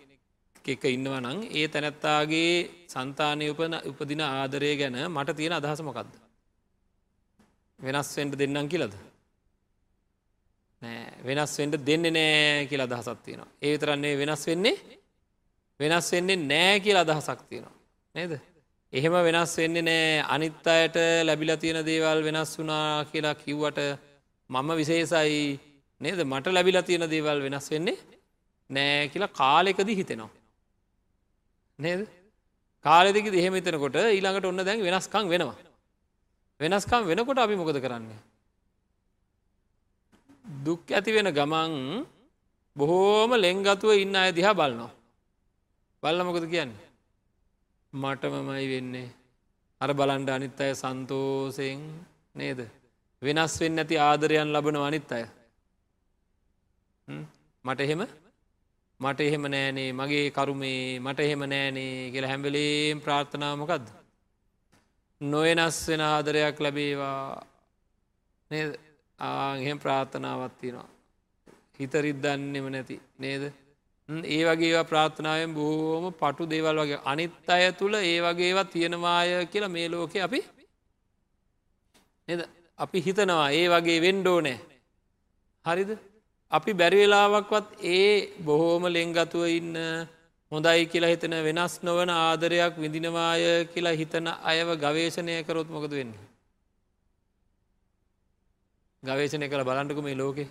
[0.68, 2.54] එක ඉන්නවා නං ඒ තැනැත්තාගේ
[2.88, 6.14] සන්තානය උපන උපදින ආදරය ගැන මට තියෙන අදහස මොකක්ද.
[7.80, 8.96] වෙනස් වෙන්ට දෙන්නම් කියලද.
[10.82, 13.50] නෑ වෙනස් වෙන්ට දෙන්න නෑ කියලා අදහසක් තියෙනවා.
[13.62, 14.76] ඒ තරන්නේ වෙනස් වෙන්නේ
[15.80, 17.76] වෙනස් වෙන්නේ නෑ කියලා අදහසක් තියෙනවා.
[18.16, 18.34] නේද.
[18.94, 23.80] එහෙම වෙනස් වෙන්නේ නෑ අනිත් අයට ලැබිලා තියෙන දේවල් වෙනස් වුනා කියලා කිව්වට
[24.50, 25.40] මම විශේසයි
[26.02, 27.98] නේද මට ලැබිලා තියෙන දේවල් වෙනස් වෙන්නේ
[28.70, 30.35] නෑ කියලා කාලෙකද හිතෙනවා.
[31.80, 32.08] නේද
[32.86, 35.58] කාලෙදක දෙහෙම හිතනකොට ඊළඟට ඔන්න දැන් වෙනස්කං වෙනවා.
[36.60, 38.20] වෙනස්කම් වෙනකොට අපි මොකද කරන්නේ.
[40.66, 41.74] දුක් ඇති වෙන ගමන්
[42.76, 44.92] බොහෝම ලෙංගතුව ඉන්න අය දිහා බලනවා.
[46.04, 46.90] බල්ල මොකද කියන්නේ.
[47.94, 49.10] මටමමයි වෙන්නේ.
[49.82, 51.82] අර බලන්ඩ අනිත් අය සන්තෝසයෙන්
[52.36, 52.60] නේද.
[53.22, 55.26] වෙනස් වෙන්න ඇති ආදරයන් ලබන අනිත් අය.
[57.66, 58.02] මට එහෙම
[59.00, 63.86] මට එහෙම නෑනේ මගේ කරුමේ මට එහෙම නෑනේ කියලා හැම්වෙලේම් ප්‍රාර්ථනාවමකක්ද.
[65.22, 67.44] නොයනස් වෙන ආදරයක් ලැබේවා.
[69.20, 70.90] ආහෙම ප්‍රාර්ථනාවත්තිනවා.
[71.80, 72.98] හිතරිද්දන්නෙම නැති.
[73.20, 73.44] නේද.
[74.26, 77.04] ඒ වගේ ප්‍රාර්ථනාවෙන් බොහෝම පටු දේවල් වගේ.
[77.06, 80.40] අනිත් අය තුළ ඒ වගේවත් තියෙනවාය කියලා මේ ලෝකෙ අපි
[82.80, 83.48] අපි හිතනවා.
[83.52, 84.58] ඒ වගේ වෙන්ඩෝ නෑ
[85.66, 85.92] හරිද?
[86.52, 89.74] අපි බැරිවෙලාවක්වත් ඒ බොහෝම ලෙංගතුව ඉන්න
[90.52, 96.14] හොඳයි කියලා හිතන වෙනස් නොවන ආදරයක් විඳිනවාය කියලා හිතන අයව ගවේශණය කරොත් මොකද වෙන්න.
[99.04, 100.46] ගවේශණය කළ බලන්ටක මේ ලෝකෙ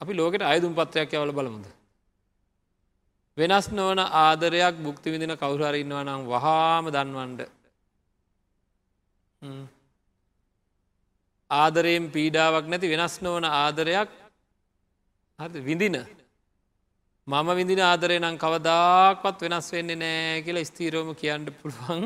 [0.00, 1.66] අපි ලෝකට අයදුම් පත්‍රයක් යවල බලමුද.
[3.38, 7.40] වෙනස් නොවන ආදරයක් බුක්ති විදින කවුහරඉන්නවා නම් වහාම දන්වන්ඩ
[11.50, 14.10] ආදරයෙන් පීඩාවක් නැති වෙනස් නොවන ආදරයක්
[15.60, 15.96] විඳින
[17.26, 22.02] මම විඳින ආදරය නම් කවදාක්වත් වෙනස් වෙන්නේ නෑ කියලා ස්තීරෝම කියන්න පුළුවන්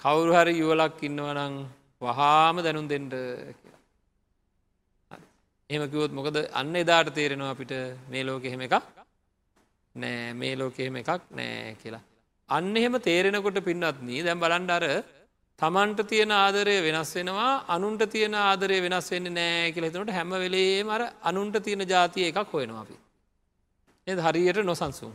[0.00, 1.54] කවුරු හරි යුවලක් ඉන්නවනං
[2.02, 3.14] වහාම දැනුම් දෙෙන්ඩ
[3.58, 3.82] කියලා.
[5.70, 7.72] එහමකිවොත් මොකද අන්න එදාට තේරෙනවා අපිට
[8.10, 8.76] මේ ලෝක එහෙම එකක්
[9.94, 12.04] නෑ මේ ලෝක එහෙම එකක් නෑ කියලා.
[12.48, 14.84] අන්න එහෙම තේරෙනකොට පින්නත් නී දැම් බලන්ඩර
[15.58, 20.82] තමන්ට තියෙන ආදරය වෙනස් වෙනවා අනුන්ට තියෙන ආදරය වෙනස් වෙන්න නෑ කියල හිතනට හැම වෙලේ
[20.82, 22.96] මර අනුන්ට තියෙන ජාතිය එකක් හොයෙනවා අපි.
[24.06, 25.14] එ හරියට නොසන්සුම්.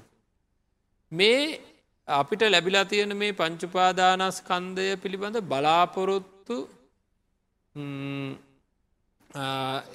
[1.12, 1.60] මේ
[2.08, 6.58] අපිට ලැබිලා තියෙන මේ පංචුපාදානස්කන්දය පිළිබඳ බලාපොරොත්තු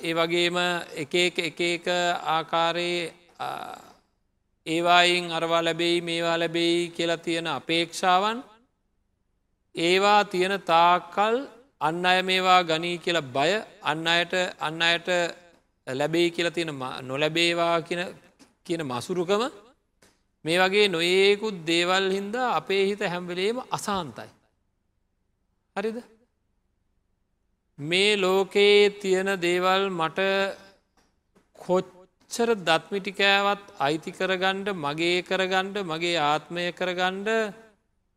[0.02, 0.56] ඒ වගේම
[0.96, 1.86] එක එක එක
[2.28, 3.02] ආකාරයේ
[4.66, 8.38] ඒවායින් අරවා ලැබෙයි මේවා ලැබෙයි කියලා තියෙන අපේක්ෂාවන්
[9.76, 11.36] ඒවා තියෙන තාකල්
[11.80, 15.08] අන්න අය මේවා ගනී කියල බය අන්න අයට අන්න අයට
[15.86, 17.76] ලැබේ කියලා තියෙන නොලැබේවා
[18.66, 19.42] කියන මසුරුකම
[20.44, 24.28] මේ වගේ නොඒකුත් දේවල් හින්දා අපේ හිත හැම්වෙලේම අසාන්තයි.
[25.76, 25.98] හරිද?
[27.78, 30.20] මේ ලෝකයේ තියෙන දේවල් මට
[31.58, 37.28] කොච්චර දත්මිටිකෑවත් අයිති කරගණ්ඩ මගේ කරගණ්ඩ මගේ ආත්මය කරගණ්ඩ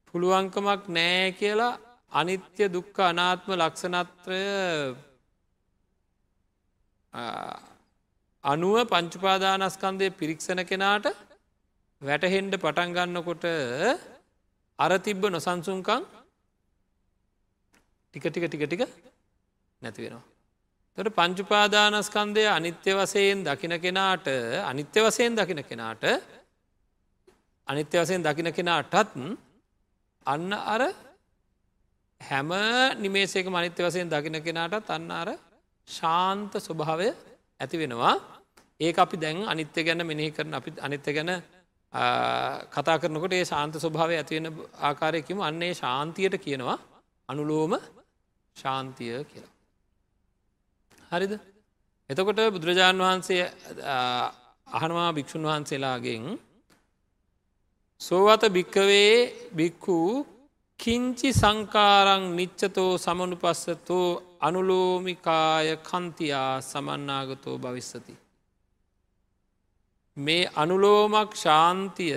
[0.10, 1.74] පුළුවන්කමක් නෑ කියලා
[2.12, 4.44] අනිත්‍ය දුක්ක අනාත්ම ලක්ෂණත්‍රය
[8.44, 11.08] අනුව පංචුපාදානස්කන්දය පිරික්ෂණ කෙනාට
[12.02, 13.46] වැටහෙන්ඩ පටන්ගන්නකොට
[14.80, 16.04] අර තිබ්බ නොසන්සුන්කං
[18.14, 18.82] ටික ටික ටික ටික
[19.82, 20.24] නැති වෙනවා.
[20.98, 24.28] තොට පංචුපාදානස්කන්දය අනිත්‍ය වසයෙන් දකින කෙනාට
[24.64, 26.04] අනිත්‍ය වසයෙන් දකින කෙනාට
[27.68, 29.14] අනිත්‍ය වසයෙන් දකින කෙනාටත්
[30.26, 30.82] අන්න අර
[32.22, 32.50] හැම
[32.98, 35.30] නිමේසේක මනිත්‍ය වසයෙන් දකින කෙනාටත් අන්න අර
[35.88, 37.10] ශාන්ත ස්වභාවය
[37.60, 38.16] ඇති වෙනවා.
[38.80, 41.32] ඒ අපි දැන් අනිත්‍ය ගැන මෙනෙහි කරන අපි අනිත්‍ය ගැන
[42.72, 44.48] කතා කරනකොට ඒ ශාන්ත ස්වභාවය ඇතිවෙන
[44.80, 46.78] ආකාරයකිම අන්නේ ශාන්තියට කියනවා.
[47.30, 47.74] අනුලෝම
[48.56, 49.54] ශාන්තිය කියලා.
[51.12, 51.34] හරිද?
[52.10, 53.44] එතකොට බුදුරජාණන් වහන්සේ
[54.68, 56.24] අහනවා භික්‍ෂූන් වහන්සේලාගෙන්
[58.02, 60.26] සෝවත භික්කවේ බික්කු
[60.80, 64.08] කිංචි සංකාරං නිච්චතෝ සමනු පස්සතෝ
[64.40, 68.14] අනුලෝමිකාය කන්තියා සමන්නාගතෝ භවිස්සති.
[70.18, 72.16] මේ අනුලෝමක් ශාන්තිය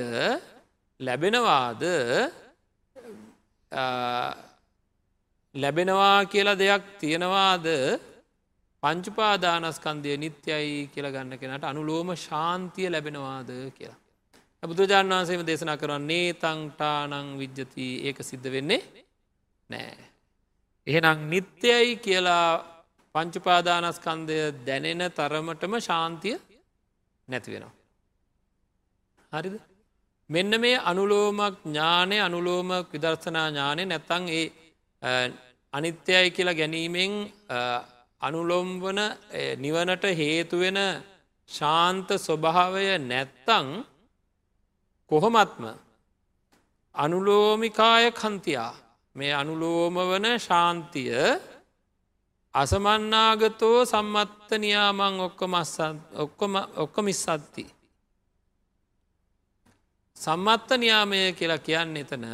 [1.00, 1.82] ලැබෙනවාද
[5.54, 7.66] ලැබෙනවා කියලා දෙයක් තියෙනවාද
[8.82, 14.01] පංචුපාදානස්කන්දය නිත්‍යයි කියල ගන්න කෙනට අනුලෝම ශාන්තිය ලැබෙනවාද කියලා.
[14.62, 18.80] බුදුරජාණන් වහන්සේම දේශනා කරන්නේ තංටානං විද්්‍යති ඒක සිද්ධ වෙන්නේ
[19.70, 19.96] නෑ.
[20.86, 22.48] එහෙනම් නිත්‍යයි කියලා
[23.14, 26.36] පංචුපාදානස්කන්දය දැනෙන තරමටම ශාන්තිය
[27.28, 27.74] නැති වෙනවා.
[29.32, 29.54] හරිද?
[30.30, 34.44] මෙන්න මේ අනුලෝමක් ඥානය අනුලෝම විදර්ශනා ඥානය නැත්තං ඒ
[35.72, 37.12] අනිත්‍යයි කියලා ගැනීමෙන්
[38.20, 39.00] අනුලොම්වන
[39.58, 40.78] නිවනට හේතුවෙන
[41.48, 43.68] ශාන්ත ස්වභාවය නැත්තං
[45.12, 45.64] කොහොමත්ම
[46.94, 48.72] අනුලෝමිකාය කන්තියා
[49.16, 51.10] මේ අනුලෝම වන ශාන්තිය
[52.54, 55.14] අසමන්නාගතෝ සම්මත්ත නියාමං
[56.76, 57.64] ඔක්කොමිස්සත්ති.
[60.16, 62.26] සම්මත්ත නියාමය කියලා කියන්න එතන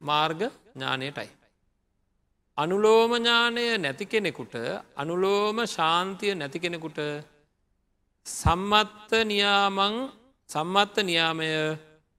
[0.00, 1.30] මාර්ග ඥානයටයි.
[2.58, 4.54] අනුලෝම ඥානය නැති කෙනෙකුට
[4.96, 6.98] අනුලෝම ශාන්තිය නැති කෙනෙකුට
[8.26, 9.94] සම්මත්ත නියාමං
[10.50, 11.48] සම්මත්ත නියාමය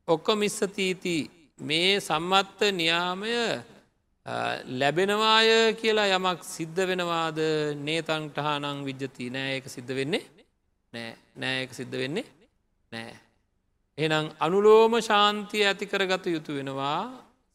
[0.08, 1.16] ඔක්කොමිස්සතීති
[1.60, 3.34] මේ සම්මත්ත නියාමය
[4.80, 7.40] ලැබෙනවාය කියලා යමක් සිද්ධ වෙනවාද?
[7.88, 9.30] නේතංටහනං විජ්ජති.
[9.30, 10.24] නෑ ඒක සිද්ධ වෙන්නේ
[10.94, 11.12] නෑ.
[11.36, 12.26] නෑ එක සිද්ධ වෙන්නේ
[12.92, 13.14] නෑ.
[13.98, 17.00] එනම් අනුලෝම ශාන්තිය ඇති කරගත යුතු වෙනවා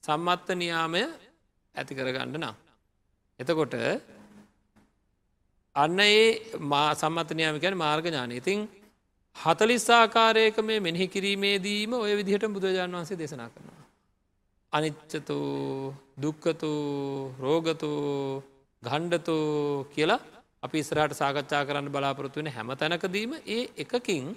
[0.04, 1.02] සම්මත්ත නියාමය
[1.74, 2.56] ඇති කරගණ්ඩ නම්.
[3.40, 3.74] එතකොට
[5.76, 8.36] අන්න ඒ මා සම්මතනයාමිකැන මාර්ග ඥාන
[9.36, 13.84] ඉතින් හතලිස්සාකාරයක මේ මෙනෙහි කිරීමේදීම ඔය විදිහට බුදුරජාණන් වන්සේ දේශනා කරනවා.
[14.72, 15.36] අනිච්චතු
[16.16, 16.70] දුක්කතු
[17.38, 17.90] රෝගතු
[18.82, 19.36] ගණ්ඩතු
[19.94, 20.20] කියලා
[20.62, 24.36] අපි ඉස්රහට සාකච්ඡා කරන්න බලාපොරොත්තු වෙන හැම තැනකදීම ඒ එකකින්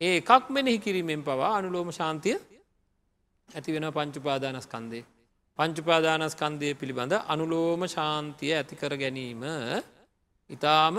[0.00, 2.36] ඒ එකක් මෙනෙහි කිරීමෙන් පවා අනුලෝම ශාන්තිය
[3.48, 5.04] ඇති වෙන පංචුපාදානස්කන්දේ.
[5.58, 9.42] පංචුපාදානස්කන්දය පිළිබඳ අනුලෝම ශාන්තිය ඇතිකර ගැනීම
[10.50, 10.96] ඉතාම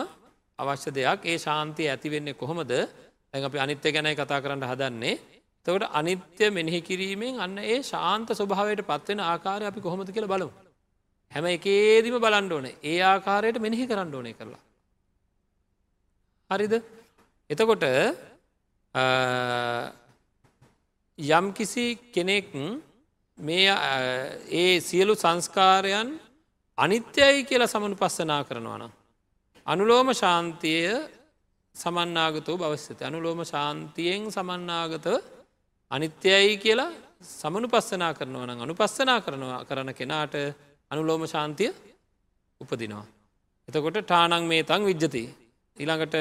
[0.59, 2.71] අවශ්‍ය දෙයක් ඒ ශාන්තිය ඇතිවෙන්නේ කොහොමද
[3.35, 5.15] ඇ අපි අනිත්‍ය ගැනයි කතා කරන්න හදන්නේ
[5.65, 10.51] තවට අනිත්‍ය මෙනෙහි කිරීමෙන් අන්න ඒ ශාන්ත ස්වභාවයට පත්වෙන ආකාරය අපි කොහොමද කියල බලමු.
[11.31, 14.63] හැම එකේදිම බලන්ඩ ඕන ඒ ආකාරයට මෙනෙහි කරන්න ඕනය කරලා.
[16.49, 16.73] හරිද
[17.49, 17.83] එතකොට
[21.19, 22.51] යම් කිසි කෙනෙක්
[23.37, 23.73] මේ
[24.53, 26.09] ඒ සියලු සංස්කාරයන්
[26.77, 28.91] අනිත්‍යයි කියලා සමනු පස්සනා කරනවනම්.
[29.67, 30.87] අනුලෝම ශාන්තිය
[31.75, 35.07] සමන්නාගතෝ භවස්්‍යත අනුලෝම ශාන්තියෙන් සමන්නාගත
[35.91, 36.91] අනිත්‍යයි කියලා
[37.31, 40.35] සමනු පස්සනා කරනවා නම් අනුපස්සනා කරනවා කරන කෙනාට
[40.91, 41.71] අනුලෝම ශාන්තිය
[42.61, 43.05] උපදිනවා.
[43.69, 45.23] එතකොට ටානං මේ තං විජ්ජති.
[45.77, 46.15] ඊළඟට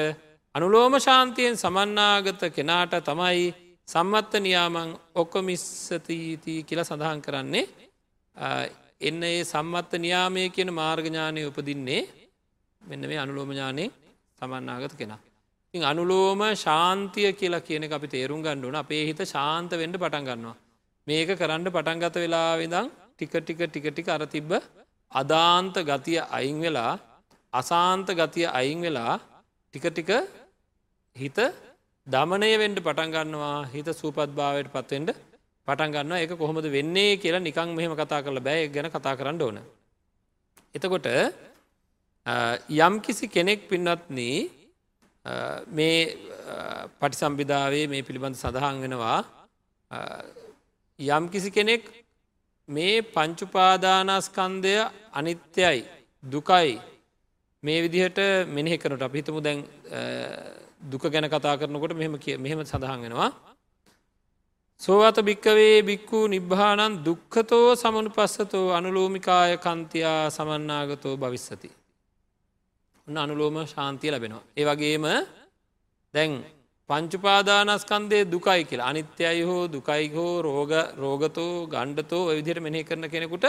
[0.55, 3.45] අනුලෝම ශාන්තියෙන් සමන්නාගත කෙනාට තමයි
[3.87, 7.65] සම්මත්ත නියාමං ඔක්කොමිස්සතීති කියලා සඳහන් කරන්නේ
[9.01, 12.01] එන්න ඒ සම්මත්ත නියාමය කියන මාර්ගඥානය උපදින්නේ
[12.81, 13.85] මෙන්න මේ අනුලෝමඥානය
[14.39, 15.24] සමන්නාගත කෙනා.
[15.75, 20.55] ඉ අනුලෝම ශාන්තිය කියලා කියන අපි තේරුම් ගණ්ඩුවන අපේ හිත ශාන්ත වෙන්ඩ පටන් ගන්නවා.
[21.07, 24.51] මේක කරන්න පටන්ගත වෙලා විදං ටික ටික ටික ටික අර තිබ්බ
[25.11, 26.93] අදාන්ත ගතිය අයින් වෙලා
[27.53, 29.13] අසාන්ත ගතිය අයින් වෙලා
[29.73, 30.11] ටික ටික
[31.15, 31.39] හිත
[32.07, 35.11] දමනය වෙන්ඩ පටන්ගන්නවා හිත සූපත් භාවයට පත්වෙන්ට
[35.67, 39.57] පටන්ගන්න එක කොහොමද වෙන්නේ කියලා නිකං මෙහෙම කතා කරල බෑ ගැන කතා කරන්න ඕන.
[40.75, 41.07] එතකොට
[42.79, 44.21] යම් කිසි කෙනෙක් පින්නත්න
[45.69, 45.99] මේ
[46.99, 49.19] පටිසම්බිධාවේ මේ පිළිබඳ සඳහන් වෙනවා
[50.99, 51.89] යම් කිසි කෙනෙක්
[52.69, 54.75] මේ පංචුපාදානස්කන්දය
[55.11, 55.81] අනිත්‍යයි
[56.23, 56.77] දුකයි
[57.63, 59.65] මේ විදිහට මෙනෙහි කරනට අප හිතමු දැන්
[60.83, 63.31] දුක ගැන කතා කරනකොට මෙහෙම මෙහෙම සඳහන් වෙනවා
[64.81, 71.69] සෝවත භික්කවේ බික්කු නිබ්භානන් දුක්කතෝ සමනු පස්සතෝ අනුලෝමිකාය කන්තියා සමන්නාගතෝ භවිස්සති.
[73.07, 74.43] ඔන්න අනුලෝම ශාන්තිය ලැබෙනවා.
[74.57, 75.05] ඒ වගේම
[76.13, 76.43] දැන්
[76.89, 83.45] පංචුපාදානස්කන්දය දුකයි කියලා අනිත්‍යයි හෝ දුකයි හෝ රෝග රෝගතෝ ගණ්ඩතෝ විදිහට මෙහි කරන කෙනෙකුට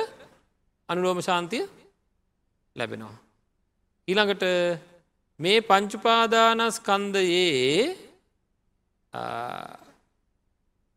[0.88, 1.68] අනුලෝම ශාන්තිය
[2.76, 3.16] ලැබෙනවා.
[4.08, 4.44] ඊළඟට
[5.40, 7.96] මේ පංචුපාදානස්කන්දයේ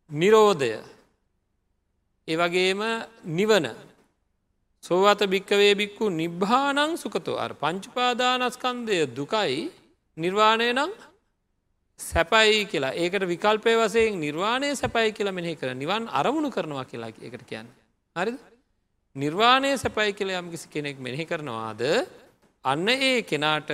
[0.10, 0.72] නිරෝධය
[2.28, 2.82] ඒ වගේම
[3.38, 3.66] නිවන
[4.84, 9.58] සෝවත භික්කවේ බික්කු නිබ්භානං සුකතෝ අර පංචුපාදානස්කන්දය දුකයි
[10.18, 10.92] නිර්වාණය නම්
[12.00, 17.44] සැපයි කියලා ඒකට විකල්පය වසයෙන් නිර්වාණය සැපයි කියලා මෙහි කර නිවන් අරමුණු කරනවා කියලා එකට
[17.44, 17.68] කියන්න.
[18.16, 18.38] හරිද?
[19.16, 21.82] නිර්වාණය සැපයි කියලා යම්කිසි කෙනෙක් මෙහි කරනවාද
[22.66, 23.70] අන්න ඒ කෙනාට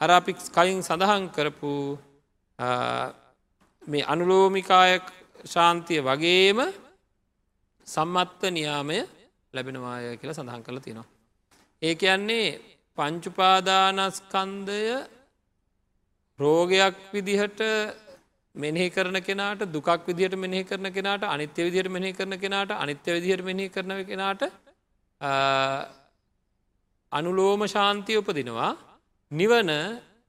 [0.00, 1.72] අරාපික් කයින් සඳහන් කරපු
[3.82, 5.00] මේ අනුලෝමිකාය
[5.46, 6.58] ශාන්තිය වගේම
[7.88, 8.98] සම්මත්ව නියාමය
[9.54, 11.08] ලැබෙනවාය කියලා සඳහන් කළ තියෙනවා.
[11.82, 12.46] ඒ කියන්නේ
[12.98, 14.80] පංචුපාදානස්කන්දය
[16.38, 17.60] රෝගයක් විදිහට
[18.54, 23.44] මෙනෙහි කරන කෙනාට දුකක් විදිහට මෙනෙහි කරන කෙනාට අනිත්‍ය විදිහට මෙහි කරන කෙනාට අනිත්‍ය විදිහට
[23.44, 24.42] මෙහි කරන කෙනාට
[27.12, 28.70] අනුලෝම ශාන්තිය උපදිනවා
[29.30, 29.70] නිවන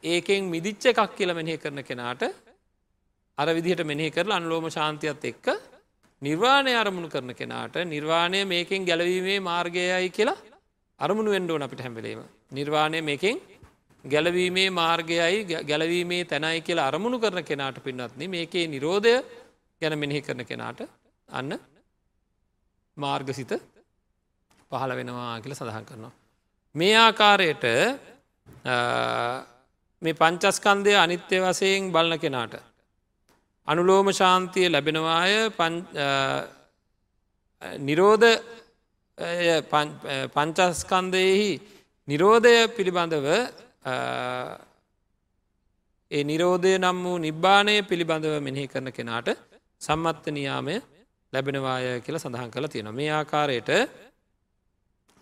[0.04, 2.24] ඒකෙන් මිදිච්ච එකක් කියල මෙනෙහි කරන කෙනාට
[3.38, 5.48] අර විදිහට මෙනෙහි කරලා අනුලෝම ශාන්තියත් එක්ක
[6.26, 10.38] නිර්වාණය අරමුණු කරන කෙනාට නිර්වාණය මේකෙන් ගැලවීමේ මාර්ගයයි කියලා
[11.00, 12.22] අරමුණු වෙන්ඩෝන අපිට හැම්බලීම.
[12.52, 13.38] නිර්වාණය මේකෙන්
[14.06, 19.16] ගැලවීමේ මාර්ගයයි ගැලවීමේ තැනයි කියලා අරමුණු කරන කෙනාට පින්නත්න මේකේ නිරෝධය
[19.82, 20.82] ගැන මෙනෙහි කරන කෙනාට
[21.30, 21.52] අන්න
[22.98, 23.52] මාර්ගසිත
[24.72, 26.14] පහළ වෙනවා කියල සඳහන් කරනවා.
[26.76, 27.66] මේ ආකාරයට
[30.02, 32.56] මේ පංචස්කන්දය අනිත්‍ය වසයෙන් බලන කෙනාට.
[33.68, 35.34] අනුලෝම ශාන්තිය ලැබෙනවාය
[37.80, 38.28] නිරෝධ
[40.36, 41.52] පංචස්කන්දයෙහි
[42.08, 43.28] නිරෝධය පිළිබඳව
[46.12, 49.30] ඒ නිරෝධය නම් වූ නිබ්බානය පිළිබඳව මෙනෙහි කරන කෙනාට
[49.82, 50.76] සම්මත්ත නියාමය
[51.34, 53.72] ලැබෙනවාය කියලා සඳහන් කළ තියෙන මේ ආකාරයට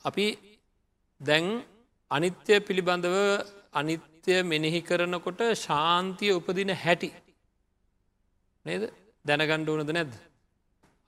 [0.06, 0.28] අපි
[1.22, 1.46] දැන්
[2.12, 3.16] අනිත්‍ය පිළිබඳව
[3.74, 7.10] අනිත්‍ය මෙනෙහි කරනකොට ශාන්තිය උපදින හැටි
[8.66, 8.84] නේද?
[9.26, 10.14] දැනගණ්ඩ ඕනද නැද්ද.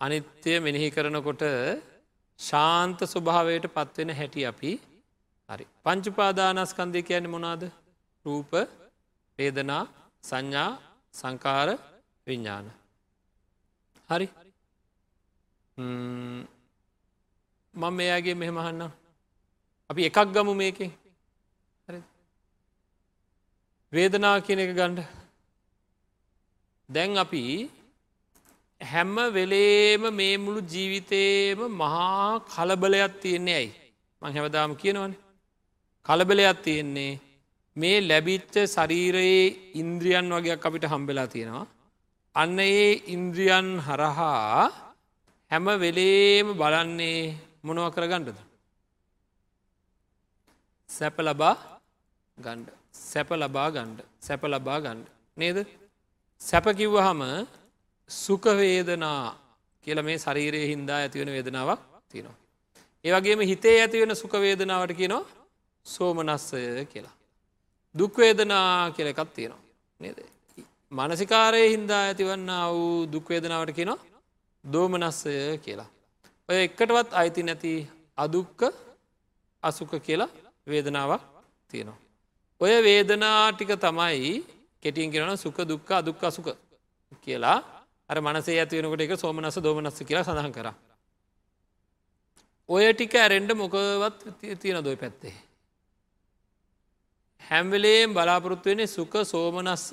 [0.01, 1.43] අනිත්‍යය මෙනෙහි කරනකොට
[2.39, 4.71] ශාන්ත ස්වභාවයට පත්වෙන හැටි අපි
[5.49, 5.65] හරි.
[5.83, 7.63] පංචුපාදානස්කන්දය කියන්නේ මොනාද
[8.25, 8.51] රූප
[9.39, 9.83] වේදනා
[10.23, 10.71] සංඥා
[11.13, 11.69] සංකාර
[12.27, 12.67] විඤ්ඥාන.
[14.09, 14.27] හරි.
[17.73, 18.91] මං මෙයාගේ මෙහෙමහන්නම්
[19.89, 20.91] අපි එකක් ගමු මේකෙන්.
[23.93, 24.99] වේදනා කියන එක ගණ්ඩ
[26.89, 27.43] දැන් අපි
[28.81, 33.71] හැම්ම වෙලේම මේ මුළු ජීවිතේම මහා කලබලයක් තියෙන්නේ ඇයි?
[34.21, 35.13] මං හැවදාම කියනවන.
[36.05, 37.19] කලබලයක් තියෙන්නේ
[37.75, 41.67] මේ ලැබිච්ච ශරීරයේ ඉන්ද්‍රියන් වගේයක් අපිට හම්බෙලා තියෙනවා.
[42.35, 44.69] අන්න ඒ ඉන්ද්‍රියන් හරහා
[45.51, 47.21] හැම වෙලේම බලන්නේ
[47.65, 48.39] මොනව කර ගණ්ඩද
[50.89, 51.55] සැප ලබා
[52.37, 52.69] ගණ්ඩ
[53.01, 55.57] සැප ලබා ගණ්ඩ සැප ලබා ගණ්ඩ නේද?
[56.41, 57.21] සැපකිව්වහම
[58.09, 59.23] සුකවේදනා
[59.83, 62.37] කියල මේ ශරීරයේ හින්දා ඇතිවෙන වේදනාවක් තියෙනවා.
[63.05, 65.25] ඒවගේම හිතේ ඇතිවෙන සුකවේදනාවට කියනවා
[65.85, 67.15] සෝමනස්සය කියලා.
[67.95, 69.61] දුක්වේදනා කියල එකත් තියෙනවා.
[69.99, 70.17] නේද.
[70.91, 74.03] මනසිකාරය හින්දා ඇතිවන්න වූ දුක්වේදනාවට කියනවා
[74.63, 75.89] දෝමනස්සය කියලා.
[76.49, 77.73] ඔය එක්කටවත් අයිති නැති
[78.17, 78.61] අදුක්ක
[79.63, 80.29] අසුක කියලා
[80.67, 81.23] වේදනාවක්
[81.71, 81.99] තියෙනවා.
[82.61, 84.54] ඔය වේදනා ටික තමයි
[84.85, 86.47] කෙටින් කරන සුක දුක්ක අදුක් අසුක
[87.23, 87.57] කියලා
[88.09, 90.67] අර මනසේ ඇතිවෙනකට එක සෝමනස දෝමනස්ස කියලා සඳහන් කර.
[92.69, 94.19] ඔය ටික ඇරෙන්ඩ මොකවත්
[94.59, 95.33] තියෙන දොයි පැත්තේ.
[97.41, 99.87] හැම්වෙලේම් බලාපොරොත්තු වෙන්නේ සුක සෝමනස්ස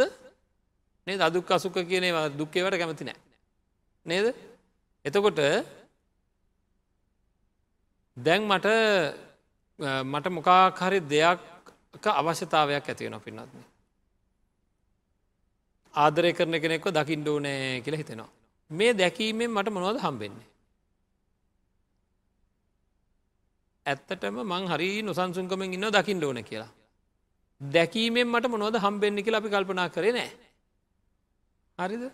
[1.07, 3.21] නේ අදුක් අසුක කියනේවා දුක්කේවට කැමති නෑ.
[4.07, 4.27] නේද?
[5.05, 5.41] එතකොට
[8.17, 8.67] දැන් මට
[10.05, 11.41] මට මොකාහරි දෙයක්
[12.13, 13.72] අවශ්‍යතාවයක් ඇතිවෙන පින්නත්න.
[15.95, 18.31] ආදරය කරන කෙනෙක්ව දකිින් ඩෝනෑ කියල හිතෙනවා.
[18.71, 20.49] මේ දැකීමෙන් මට මොනවද හම්බෙන්නේ.
[23.87, 26.71] ඇත්තටම මං හරි නොසන්සුන්කමෙන් ඉන්න දකිින් ඩෝන කියලා.
[27.61, 30.31] දැකීමෙන් මට මොනවද හම්බෙන්න්නි කියලා අපි කල්පනා කරේ නෑ.
[31.79, 32.05] හරිද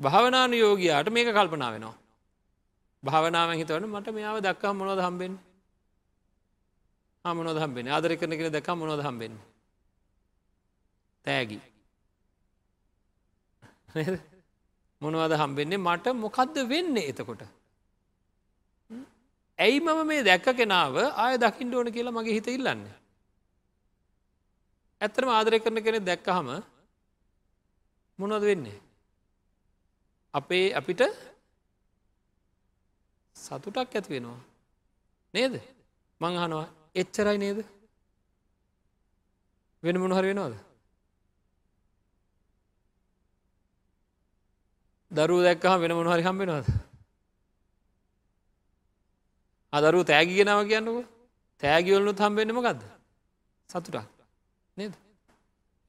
[0.00, 1.96] භාවනානු යෝගයාට මේක කල්පනා වෙනවා.
[3.02, 5.34] භාවනාව හිතවන මට මෙයාව දක්කා මොනොද හම්බෙන්
[7.24, 9.32] මොනොද හම්බෙන ආදර කරන කෙන දක මොනොද හම්බෙන්
[11.24, 11.58] තෑගි
[15.02, 15.78] මොනවද හම්බෙන්නේ?
[15.78, 17.42] මට මොකක්ද වෙන්නේ එතකොට?
[19.58, 22.82] ඇයි මම මේ දැක්ක කෙනාව ආය දකිින් ඕන කියලා මගේ හිත ඉල්ලන්න?
[25.00, 26.48] ඇත්තරම ආදරය කරන කෙනෙ දැක්කහම
[28.18, 28.78] මොනොද වෙන්නේ?
[30.34, 31.02] අපේ අපිට
[33.36, 34.40] සතුටක් ඇති වෙනවා.
[35.34, 35.54] නේද?
[36.20, 37.58] මං අහනවා එච්චරයි නේද?
[39.82, 40.54] වෙන මොනහර වෙනවාද.
[45.14, 46.66] දරුව දැක්කහ වෙන මොනහරි හම්බෙනවාද.
[49.72, 51.06] අදරු තෑගි ගෙනාව කියන්නක
[51.62, 52.82] තෑගිවලනුත් හම්බෙන්නම ගත්ද
[53.70, 54.06] සතුටක්
[54.76, 54.94] නේද.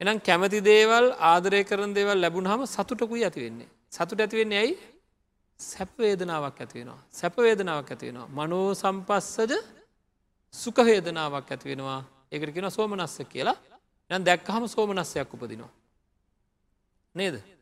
[0.02, 4.76] එනම් කැමති දේවල් ආදරය කරන දේවල් ලැබුණ හම සතුටකුයි ඇති වෙන්නේ සතුට ඇතිවෙන්නේ ඇයි
[5.60, 7.00] සැපවේදනාවක් ඇතිවෙනවා.
[7.12, 8.28] සැපවේදනාවක් ඇතිවෙනවා.
[8.30, 9.54] මනෝ සම්පස්සජ
[10.54, 12.02] සුකවේදනාවක් ඇතිවෙනවා
[12.32, 13.58] ඒකට කියෙන සෝමනස්ස කියලා
[14.10, 15.72] යන් දැක්කහම සෝමනස්සයක් උපදිනවා.
[17.16, 17.55] නේද.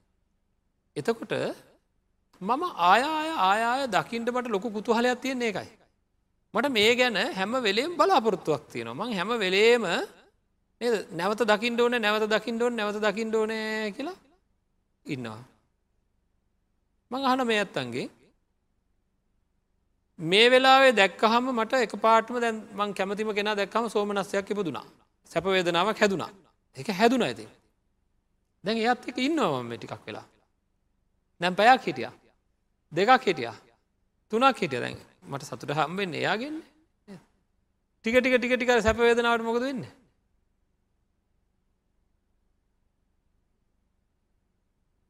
[0.96, 1.34] එතකොට
[2.41, 5.70] මම ආයාය ආයාය දකිින්ට මට ලොකු කුතුහලයක් තියන්නේ එකයි.
[6.54, 9.00] මට මේ ගැන හැම වෙලේම් බලාපොරොත්තුවක් තියෙනවා.
[9.00, 9.86] මං හැම වෙලේම
[11.12, 13.54] නැවත දකිින් ඕන නැවත දකිින් ඕන නැවත දකිින් ඕන
[13.96, 14.18] කියලා
[15.06, 15.41] ඉන්නවා.
[17.12, 18.08] මං අහන මේ ඇත්තන්ගේ
[20.20, 24.86] මේ වෙලාවේ දැක්කහම මට එක පාටම දැන් මං කැමතිම කෙන දැක්කම සෝමනස්සයක් ඉපදුනා.
[25.32, 26.32] සැපවේදනාවක් හැදුනා.
[26.78, 27.48] එක හැදුන ඇති
[28.64, 30.26] දැන් ඒත් එක ඉන්නවම ටිකක් වෙලා.
[31.44, 32.10] දැම් පැයක් හිටිය.
[32.91, 33.52] දෙකක් හිටිය.
[34.32, 34.80] තුනක් හිටිය.
[34.80, 36.56] දැන් මට සතුට හම්බෙන්න එයාගෙන්.
[38.06, 39.84] ටික ටික ටික ටික සැපවේදනාවට මොකද වෙන්න?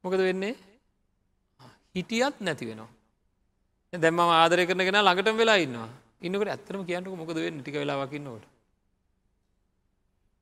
[0.04, 0.54] මොකද වෙන්නේ?
[1.94, 2.90] හිටියත් නැති වෙනවා.
[3.92, 5.88] දැම ආදරය කරන කෙන ළඟට වෙලා ඉන්නවා.
[6.22, 7.62] ඉන්නකට ඇත්තරම කියන්නක මොකද වෙන්න?
[7.62, 8.50] ටික වෙලාවකින්නවට.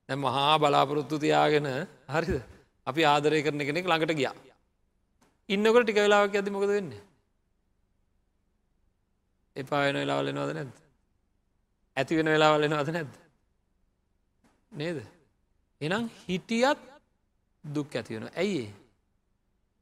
[0.09, 1.69] දැ මහා බලාපොරොත්තු තියාගෙන
[2.15, 2.41] හරිද?
[2.87, 4.52] අපි ආදරය කරන කෙනෙක් ළඟට ගියා.
[5.49, 6.93] ඉන්නකට ටික වෙලාවක් ඇති මොකද වෙන්න.
[9.57, 10.77] එපා වෙන වෙලාවල නවද නැද්ද.
[11.97, 13.13] ඇති වෙන වෙලාවල නවද නැද්ද.
[14.73, 15.03] නේද.
[15.81, 16.79] එනම් හිටියත්
[17.65, 18.65] දුක් ඇතිවෙන ඇයි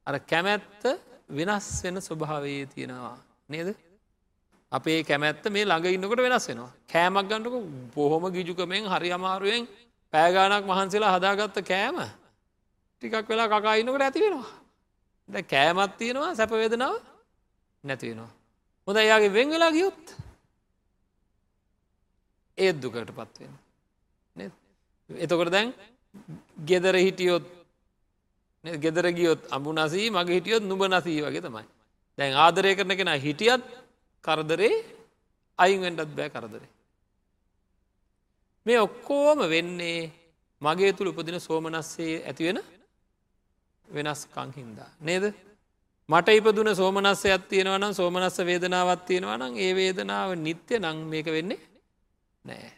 [0.07, 0.83] අර කැමැත්ත
[1.29, 3.17] වෙනස් වෙන ස්වභාවයේ තියෙනවා
[3.49, 3.69] නේද
[4.71, 7.55] අපේ කැමැත්ත මේ ළඟ ඉන්නකොට වෙනස් වෙනවා කෑමක් ගන්නක
[7.95, 9.67] බොහොම ගිජුකමෙන් හරි අමාරුවෙන්
[10.13, 11.97] පෑගානක් මහන්සේලා හදාගත්ත කෑම
[13.01, 14.49] ටිකක් වෙලා කකා ඉන්නකට ඇති වෙනවා
[15.31, 16.95] ද කෑමත් තියෙනවා සැපවේදනාව
[17.83, 18.31] නැතිවෙනවා
[18.87, 20.03] හොඳ එයාගේ වෙන් වෙලා ගියොත්
[22.57, 23.53] ඒත් දුකට පත්වෙන
[25.09, 25.73] එතකොට දැන්
[26.65, 27.45] ගෙදර හිටියොත්
[28.63, 31.65] ගෙදර ගියොත් අඹු නසී මගේ හිටියොත් නුබ නසී වගේ තමයි.
[32.17, 33.63] දැන් ආදරය කරන කෙන හිටියත්
[34.23, 34.75] කරදරේ
[35.59, 36.69] අයින්වෙන්ඩත් බෑ කරදරේ.
[38.65, 40.11] මේ ඔක්කෝම වෙන්නේ
[40.61, 42.59] මගේ තුළ උපදින සෝමනස්සේ ඇතිවෙන
[43.91, 44.89] වෙනස්කං හින්දා.
[45.01, 45.25] නේද?
[46.09, 51.59] මට ඉපදුන සෝමනස්සයක් තියෙනවනම් සෝමනස්ස වේදනාවත් තියෙනවා නම් ඒ වේදනාව නිත්‍ය නං මේක වෙන්නේ
[52.45, 52.71] නෑ.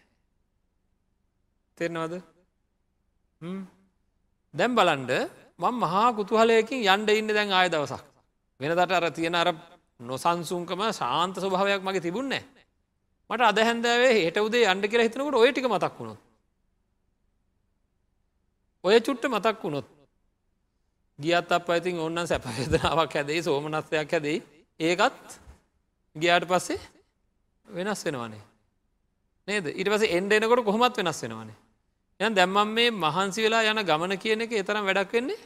[1.78, 2.14] තෙරනවද?
[4.54, 5.12] දැම් බලන්ඩ
[5.60, 8.04] මං මහා කුතුහලයකින් යන්ඩ ඉන්න දැන් ආය දවසක්.
[8.60, 9.50] වෙනදට අර තියෙන අර
[10.02, 12.44] නොසන්සුන්කම ශාන්ත ස්වභාවයක් මගේ තිබුන්නේ.
[13.30, 16.20] මට අද හැන්දෑවේ හෙට උදේ අන්ඩ කියලා හිතනකට ඔය ටික මතක් වුණොත්.
[18.84, 19.88] ඔය චුට්ට මතක් වුණොත්.
[21.24, 24.40] ගියත් අප ඇතින් ඔන්න සැපවේදනාවක් හැදේ සෝමනස්වයක් හැදේ
[24.80, 25.40] ඒකත්
[26.16, 26.80] ගියාට පස්සේ
[27.68, 28.44] වෙනස් වෙනවානේ.
[29.48, 29.66] නේද?
[29.72, 31.58] ඉට පස එන්ඩ එනකොට කොහොමත් වෙනස් වෙනවානේ.
[32.20, 35.40] යන් දැම්මම් මේ මහන්සි වෙලා යන ගමන කියන එක එතරම් වැඩක් වෙන්නේ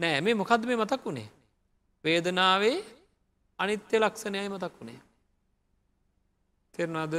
[0.00, 0.20] නෑ.
[0.20, 1.28] මේ මොකක්ද මේ මතක් වුණේ
[2.04, 2.76] වේදනාවේ
[3.58, 5.00] අනිත්‍ය ලක්ෂණයයි මතක් වුණේ
[6.74, 7.14] තෙරනාද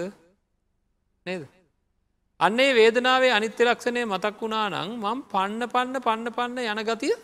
[1.26, 1.43] නේද?
[2.39, 7.16] අන්නේ වේදනාවේ අනිත්‍ය ලක්ෂණය මතක් වුණා නං මං පන්න පන්න පන්න පන්න යන ගතිය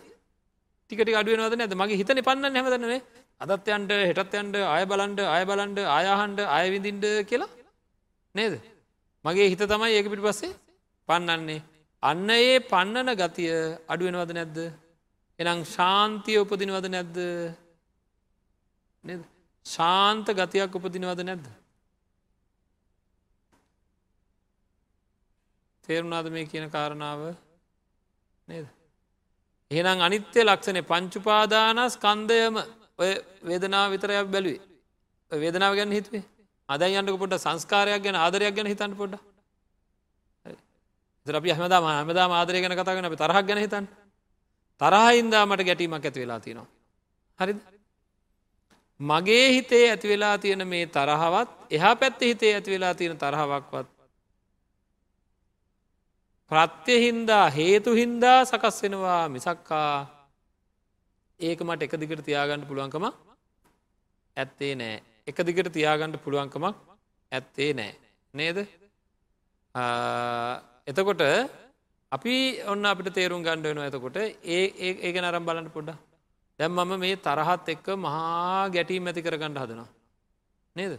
[0.91, 2.99] ටිකට අඩුවනවද නැද මගේ හිතන පන්න හැමදනේ
[3.41, 7.49] අදත්යන්ට හෙටත්යන්ට ආය බලන්ඩ ආය බලන්ඩ ආයහන්ඩ අයවිඳින්ඩ කියලා
[8.35, 8.53] නේද?
[9.25, 10.53] මගේ හිත තමයි ඒක පිටි පස්සේ
[11.09, 11.61] පන්නන්නේ.
[12.03, 13.53] අන්න ඒ පන්නන ගතිය
[13.87, 14.57] අඩුවෙනවද නැද්ද?
[15.39, 17.17] එනම් ශාන්තිය උපදිනවද නැද්ද?
[19.65, 21.47] ශාන්ත ගතියක් උපදිනවද නැද්ද?
[25.83, 27.23] තේරුණාද මේ කියන කාරණාව?
[28.47, 28.67] නේද?
[29.71, 32.55] එහෙනම් අනිත්‍ය ලක්ෂණය පංචුපාදානස් කන්දයම
[32.99, 33.11] ඔය
[33.43, 34.61] වේදනාව විතරයක් බැලුවේ.
[35.31, 36.23] වේදනාව ගැන හිතුවේ.
[36.69, 39.13] අදයි අන්නක පොට සංස්කාරයක් ගැන ආදරයක් ගැන හිතන්න පොඩ
[41.27, 43.85] අපි හමදා හමදා ආදරය ගැන කතාගෙන අපි තරහක් ගැන හිතන්
[44.81, 46.67] තරහින්දා මට ගැටීමක් ඇති වෙලා තියෙනවා.
[47.39, 47.53] හරි
[48.99, 53.87] මගේ හිතේ ඇති වෙලා තියෙන මේ තරහවත් එහා පැත්ත හිතේ ඇති වෙලා තියෙන තරහවක්වත්
[56.51, 60.07] ප්‍රත්‍යහින්දා හේතු හින්දා සකස් වෙනවා මිසක්කා.
[61.39, 63.05] ඒක මට එක දිගට තියාගන්න පුළුවන්කම
[64.37, 64.95] ඇත්තේ නෑ.
[65.27, 66.75] එක දිගට තියාගන්න පුළුවන්කමක්
[67.31, 67.91] ඇත්තේ නෑ.
[68.33, 68.57] නේද?
[70.87, 71.21] එතකොට
[72.11, 72.35] අපි
[72.65, 75.97] ඔන්න අපිට තේරුම් ගණ්ඩ වෙන ඇතකොට ඒ ඒක නරම් බලන්න පොඩ්ඩ
[76.59, 79.87] දැම් මම මේ තරහත් එක්ක මහා ගැටීම් ඇති කරගණ්ඩ හදනවා.
[80.75, 80.97] නේද?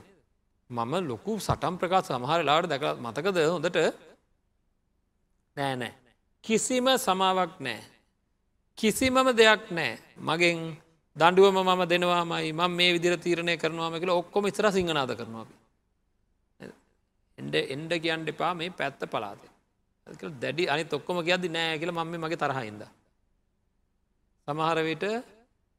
[0.70, 4.09] මම ලොකු සටම් ප්‍රකාශ සමහර ලාට දැක මතකද හොඳට?
[5.56, 5.94] නෑ නෑ.
[6.44, 7.80] කිසිම සමාවක් නෑ.
[8.78, 9.98] කිසිමම දෙයක් නෑ.
[10.18, 10.58] මගෙන්
[11.16, 15.46] දඩුවම මම දෙනවාමයි මං මේ විදිර තීරණය කරනවාම කියල ඔක්කොම ඉස්ර සිංහනාද කරනවා
[17.38, 19.42] එන්ඩ එන්ඩ කියන්න එපා මේ පැත්ත පලාත
[20.40, 22.82] දැඩි අනි තොක්කොම කියද නෑ කියල මම මගේ තරහයින්ද
[24.48, 25.04] සමහරවිට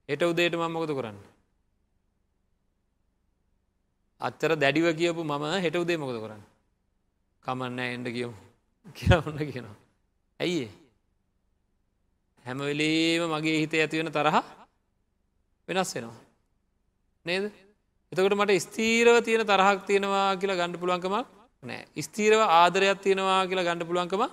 [0.10, 1.18] එට උදේට මං මොකද කරන්න?
[4.22, 6.44] අත්තර දැඩිව කියපු මම හෙට උදේ මොකද කරන්න?
[7.46, 8.36] කමන්න එන්ඩ කියමු.
[8.98, 9.76] කියන්න කියනවා.
[10.40, 10.70] ඇයි
[12.46, 14.38] හැමවෙලේම මගේ හිත ඇතිවෙන තරහ
[15.68, 16.20] වෙනස් වෙනවා.
[17.26, 17.52] නේද?
[18.12, 21.28] එතකට මට ස්තීරව තියෙන තරහක් තියෙනවා කියලා ගණඩ පුළුවන්කමක්
[21.64, 24.24] නෑ ස්තීරව ආදරයක් තියෙනවා කියලා ගණඩ පුළුවන්කම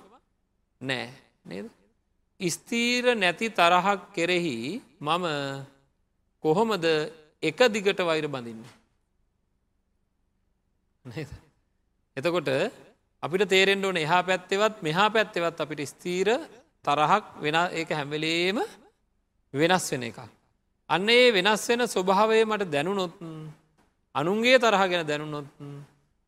[0.81, 1.07] නෑ
[1.45, 1.67] නේද?
[2.41, 4.57] ස්තීර නැති තරහක් කෙරෙහි
[5.01, 5.25] මම
[6.45, 6.85] කොහොමද
[7.43, 8.63] එක දිගට වෛර බඳින්න?
[12.17, 12.49] එතකොට
[13.23, 16.29] අපිට තේරෙන්ට ඕන එහා පැත්තෙවත් මෙහා පැත්තෙවත් අපිට ස්තීර
[16.85, 18.59] තරහක් වෙන ඒක හැම්වෙලේම
[19.55, 20.19] වෙනස් වෙන එකක්.
[20.91, 23.15] අන්න ඒ වෙනස් වෙන ස්වභාවය මට දැනුනොත්
[24.15, 25.47] අනුන්ගේ තරහ ගැන දැනුනොත්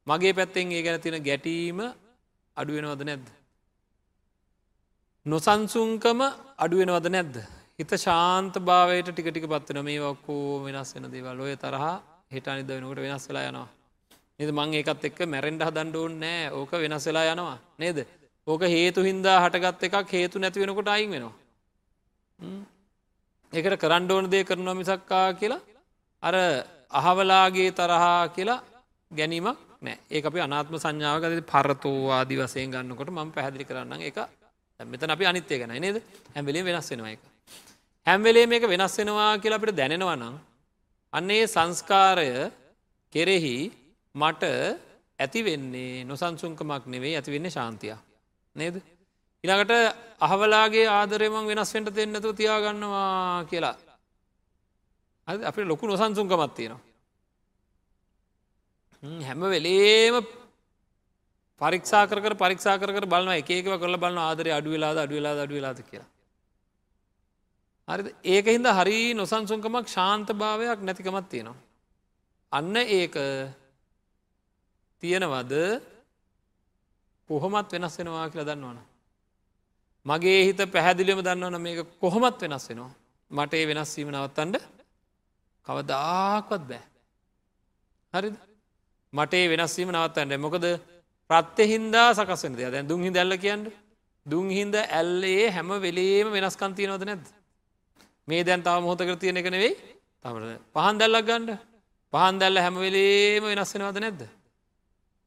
[0.06, 1.78] මගේ පැත්තෙන් ඒ ගැන තින ගැටීම
[2.56, 3.26] අඩුවෙනවද නැද්ද.
[5.26, 6.20] නොසන්සුන්කම
[6.58, 7.36] අඩුවෙනවද නැද්ද.
[7.78, 11.84] හිත ශාන්ත භාවයට ටික ටික පත්වන මේ ඔක්කෝ වෙනස් වෙන දේවල් ඔය තරහ
[12.28, 13.68] හිට අනිද වෙනකට වෙනස් වෙලා යනවා.
[14.40, 14.50] නද?
[14.50, 16.50] මං ඒකත් එක්ක මැරෙන්ඩ හදන්ඩෝන් නෑ.
[16.50, 17.58] ඕක වෙනස් වෙලා යනවා.
[17.78, 17.98] නේද?
[18.46, 21.34] ඕක හේතු හින්දා හටගත් එකක් හේතු නැති වෙනකොට අයින් වෙනවා.
[23.52, 25.60] ඒකට කරන්න ඕන දේ කරනවා මිසක්කා කියලා
[26.22, 26.34] අර
[26.92, 28.60] අහවලාගේ තරහා කියලා
[29.10, 29.98] ගැනීමක් නෑ.
[30.10, 34.18] ඒ අපි අනාත්ම සංඥාවකද පරතෝවාදි වසයෙන් ගන්නකොට මම පැහැදිලි කරන්න එක
[34.80, 35.96] මෙතන අපි අනිත්‍යය ගැන නේද?
[36.34, 37.20] හැම්වෙලේ වෙනස් වෙනවා එක
[38.06, 40.36] හැම්වෙලේ මේක වෙනස් වෙනවා කියලා අපිට දැනෙනවා නම්
[41.12, 42.28] අන්නේ සංස්කාරය
[43.12, 43.56] කෙරෙහි
[44.20, 44.44] මට
[45.18, 47.94] ඇතිවෙන්නේ නොසන්සුන්කමක් නෙවෙයි ඇතිවෙන්නේ ශාන්තිය
[48.56, 48.76] නේද?
[49.44, 49.72] ඉළඟට
[50.20, 53.76] අහවලාගේ ආදරයමං වෙනස්වෙන්ට දෙන්නතු තියාගන්නවා කියලා.
[55.28, 56.80] අපි ලොකු නොසන්සුන්කමත් තියෙනවා.
[59.22, 60.16] හැම වෙලේම
[61.60, 66.10] පරික්ෂා කර පරික්ෂා කර බලන්න එකව කරල බලන්න ආදරය අඩුවෙලාද අඩුවෙලා අඩුවෙලාද කියලා.
[67.88, 71.58] හරි ඒක හින්ද හරි නොසන්සුන්කමක් ශාන්ත භාවයක් නැතිකමත් තියෙනවා.
[72.52, 73.16] අන්න ඒක
[75.02, 75.54] තියෙනවද
[77.30, 78.78] කොහොමත් වෙනස් වෙනවා කියලා දන්නවන.
[80.06, 82.92] මගේ හිත පැහැදිලියම දන්නවන මේක කොහොමත් වෙනස් වෙනවා.
[83.30, 84.56] මට ඒ වෙනස්වීම නවත්තන්ඩ
[85.66, 86.82] කවදාකවත් බෑ.
[88.14, 88.28] හරි
[89.12, 90.64] මටේ වෙනස්වීම නවත්තන්න මොකද
[91.30, 93.64] ප්‍රත්්‍යහින්දා සකස්වෙන දෙය දැන් දුන්හි දැල්ල කියන්න
[94.26, 97.26] දුන්හින්ද ඇල්ලේ හැම වෙලේම වෙනස්කන්තියනවද නැද්ද.
[98.28, 99.74] මේ දැන් තව මොහොතකර තියෙන එක නෙවෙයි
[100.24, 101.58] තමට පහන් දැල්ලක් ගණ්ඩ
[102.12, 104.22] පහන් දැල්ල හැම වෙලේම වෙනස් වෙනවද නැද්ද.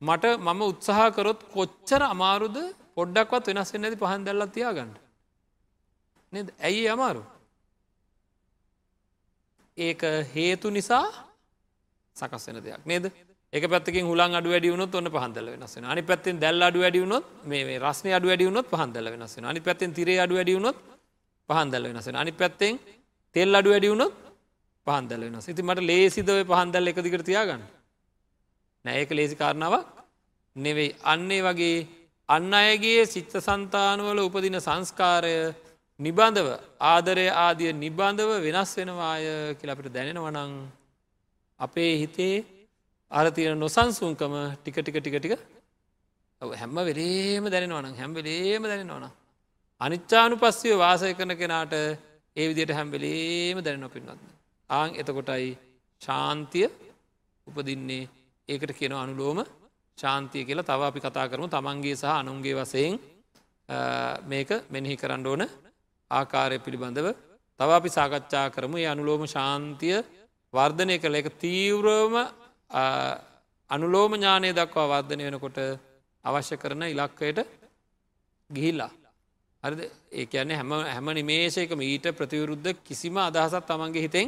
[0.03, 2.57] මට මම උත්සාහකරොත් කොච්චර අමාරුද
[2.97, 4.91] පොඩ්ඩක්වත් වෙනස් වෙන්න ඇති පහන් දැල්ලත් තියාගන්න.
[6.33, 6.47] නද?
[6.59, 7.21] ඇයි අමාරු.
[9.77, 10.01] ඒක
[10.33, 11.05] හේතු නිසා
[12.15, 13.05] සකස් වෙන දෙයක් නේද?
[13.53, 18.07] එක පැත්තිකින් හුලන් අඩු වැඩියුණොත් ඔන්න පහන්දල වෙනස්සෙන අනි පැත්තෙන් දැල් අඩු වැඩියුණොත් මේ රස්න
[18.17, 20.77] අඩු වැඩියුණොත් පහන්දල වෙනස්සෙන අනි පැත්තෙන් තිරේ අඩු වැඩියුණොත්
[21.49, 22.79] පහන්දල වෙනසෙන අනි පැත්තෙන්
[23.35, 24.13] තෙල් අඩු වැඩියුණොත්
[24.87, 27.63] පහන්දල වෙනස් ඉති මට ලේසිදව පහන්දල් එක දිකර තියාගන්න?
[28.86, 29.86] නෑඒක ලේසි කාරණාවක්
[30.55, 30.95] නෙවෙයි.
[31.03, 31.88] අන්නේ වගේ
[32.29, 35.36] අන්න අයගේ සිත්ත සන්තානුවල උපදින සංස්කාරය
[35.99, 36.47] නිබන්ධව
[36.84, 39.25] ආදරය ආදිය නිබන්ධව වෙනස් වෙනවාය
[39.55, 40.53] කියලපිට දැනෙනවනං
[41.59, 42.45] අපේ හිතේ
[43.11, 45.41] අරතියන නොසන්සුන්කම ටික ටික ටික ටික
[46.41, 49.05] හැම්ම වෙලේම දැනෙනවන හැම්වෙලේම දැනෙනවන
[49.81, 51.73] අනිච්චානු පස්සිව වාසය කරන කෙනාට
[52.36, 54.19] ඒ විදියට හැම්වෙලේම දැනෙන පින්නත්න්න
[54.69, 55.49] ආං එතකොටයි
[56.01, 56.67] ශාන්තිය
[57.47, 58.03] උපදින්නේ
[58.49, 59.39] ඒකට කියන අනුලෝම
[59.97, 60.63] ශාන්තිය කියලා.
[60.63, 62.99] තව අපි කතා කරමු තමන්ගේ සහ අනුන්ගේ වසයෙන්
[64.23, 65.43] මේක මෙනෙහි කරන්න ඕන
[66.11, 67.07] ආකාරය පිළිබඳව.
[67.59, 68.77] තව අපි සාකච්ඡා කරමු.
[68.77, 69.97] ඒ අනුලෝම ශාන්තිය
[70.53, 72.15] වර්ධනය කළ එක තීව්‍රවම
[73.69, 75.57] අනුලෝම ඥානය දක්වා වර්ධනය වෙනකොට
[76.25, 77.39] අවශ්‍ය කරන ඉලක්කයට
[78.49, 78.91] ගිහිල්ලා.
[79.63, 79.81] හරිද?
[80.11, 84.27] ඒ කියන්නේ හැම හැම නිමේශයකම ඊට ප්‍රතිවරුද්ධ කිසිම අදහසත් තමන්ගේ හිතෙන්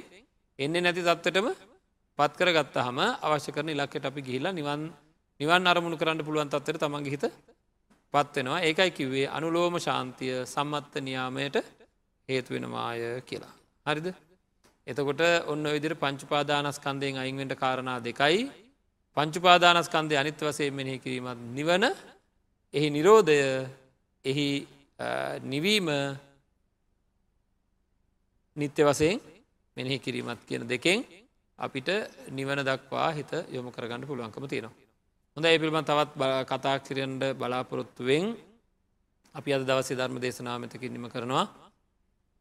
[0.59, 1.47] එන්නේ නැති තත්වටම
[2.20, 4.84] පත්කර ගත්ත හම අවශ්‍ය කරන ඉලක්කට අපි ගිහිල්ලා නිවන්
[5.39, 7.26] නිවන් අරමුණු කරන්න පුළුවන් තත්වයට තමන්ගේ හිත
[8.13, 11.57] පත්වෙනවා ඒකයි කිව්වේ අනුලෝම ශාන්තිය සම්මත්ත නියාමයට
[12.30, 13.53] හේතුවෙනවාය කියලා.
[13.86, 14.07] හරිද?
[14.88, 18.39] එතකොට ඔන්න විදිර පංචුපාදානස්කන්දයෙන් අයින්වෙන්ට කාරණා දෙකයි.
[19.18, 21.84] පංචුපාදානස්කන්දය අනිත් වසේ මෙනෙහි කිරීමත් නිවන.
[22.74, 23.38] එහි නිරෝධය
[24.26, 24.47] එහි
[25.43, 25.88] නිවීම
[28.57, 29.20] නිත්‍ය වසයෙන්
[29.78, 31.03] මෙනෙහි කිරීමත් කියන දෙකෙන්
[31.60, 31.89] අපිට
[32.30, 34.76] නිවන දක්වා හිත යොමු කරගන්න පුළුවන්කම තියෙනවා.
[35.38, 36.12] හොඳ ඒ පිළිබඳ තවත්
[36.45, 38.26] කතා කිරන්ට බලාපොරොත්තුවෙන්
[39.36, 41.45] අපි අද දවසේ ධර්ම දේශනාමතකින්නම කරනවා.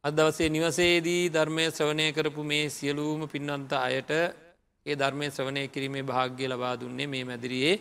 [0.05, 4.11] අද දවසේ නිවසේදී ධර්මය ශ්‍රවණය කරපු මේ සියලූම පින්වන්ත අයට
[4.87, 7.77] ඒ ධර්මය ශ්‍රවණය කිරීමේ භාග්‍ය ලබා දුන්නේ මේ මැදිරියේ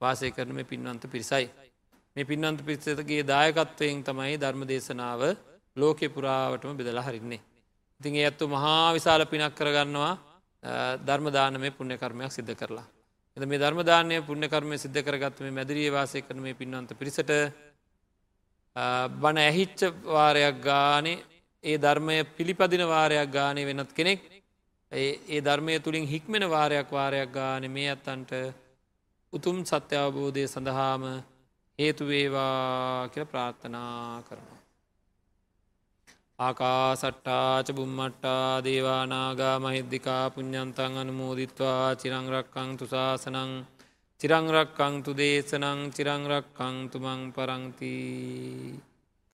[0.00, 1.46] වාසය කරන මේ පින්වන්ත පිරිසයි.
[2.16, 5.20] මේ පින්වන්ත පිරිසතගේ දායකත්වයෙන් තමයි ධර්ම දේශනාව
[5.76, 7.42] ලෝකෙ පුරාවටම බෙදලා හරින්නේ.
[8.00, 10.14] ඉතින් ඒ ඇත්තු මහා විශාල පිනක් කරගන්නවා
[11.00, 12.86] ධර්මදාන මේ පුුණ්‍යකර්මයක් සිද්ධ කරලා.
[13.36, 17.32] එද මේ ධර්මදානය පුුණ්‍යකර්මය සිද්ධ කරගත්ම මැදිරිය වාසය කරන මේ පින්වන්ත පිරිසට
[19.14, 21.22] බණ ඇහිච්ච වාරයක් ගානේ
[21.64, 24.20] ඒ ධර්මය පිළිපදින වාරයක් ගානය වෙනත් කෙනෙක්
[24.92, 28.32] ඒ ධර්මය තුළින් හික්මෙන වාරයක් වාරයක් ගාන මේ අත්තන්ට
[29.32, 31.02] උතුම් සත්‍ය අවබෝධය සඳහාම
[31.78, 34.55] හේතුවේවා කියල ප්‍රාර්ථනා කරනවා.
[36.38, 43.52] ආකා සට්ටාච බුම්මට්ටා දේවානාගා මහිද්දිකා පුඤ්ඥන්තන් අනුමෝදිත්වා චිරංරක්කං තුසාසනං
[44.20, 48.74] චිරංරක්කං තු දේශනං චිරංරක්කං තුමං පරංතිී